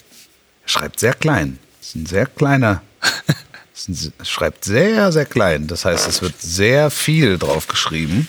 [0.64, 1.58] Er schreibt sehr klein.
[1.78, 2.82] Das ist ein sehr kleiner.
[3.88, 5.66] ein, schreibt sehr, sehr klein.
[5.66, 8.28] Das heißt, es wird sehr viel drauf geschrieben.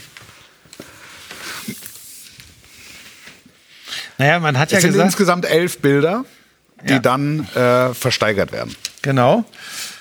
[4.22, 5.07] Naja, man hat ja Es sind gesagt.
[5.07, 6.26] insgesamt elf Bilder,
[6.88, 6.99] die Ja.
[6.99, 8.76] dann äh, versteigert werden.
[9.01, 9.45] Genau.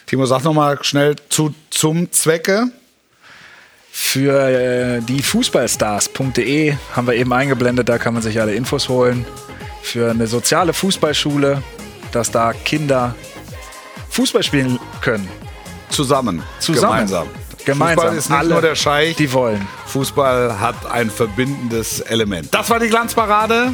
[0.05, 2.67] Timo, sag noch mal schnell zu, zum Zwecke.
[3.91, 4.39] Für
[4.99, 9.25] äh, die Fußballstars.de haben wir eben eingeblendet, da kann man sich alle Infos holen.
[9.83, 11.63] Für eine soziale Fußballschule,
[12.13, 13.15] dass da Kinder
[14.11, 15.31] Fußball spielen können.
[15.89, 16.43] Zusammen.
[16.59, 16.93] Zusammen.
[16.93, 17.29] Gemeinsam.
[17.65, 17.97] Gemeinsam.
[17.97, 19.17] Fußball ist nicht Alle, nur der Scheich.
[19.17, 19.67] Die wollen.
[19.87, 22.55] Fußball hat ein verbindendes Element.
[22.55, 23.73] Das war die Glanzparade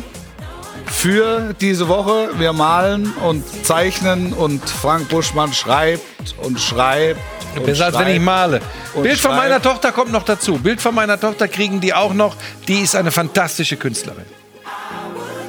[0.87, 2.31] für diese Woche.
[2.39, 6.03] Wir malen und zeichnen und Frank Buschmann schreibt
[6.43, 7.21] und schreibt.
[7.57, 8.61] Und Besser als wenn ich male.
[8.95, 9.43] Bild von schreibt.
[9.43, 10.59] meiner Tochter kommt noch dazu.
[10.59, 12.37] Bild von meiner Tochter kriegen die auch noch.
[12.69, 14.25] Die ist eine fantastische Künstlerin.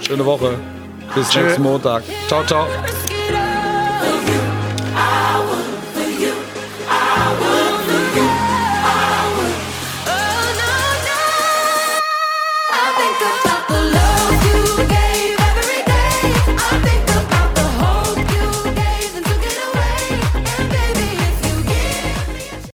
[0.02, 0.60] Schöne Woche.
[1.16, 2.04] Bis nächsten Montag.
[2.28, 2.68] Ciao, ciao.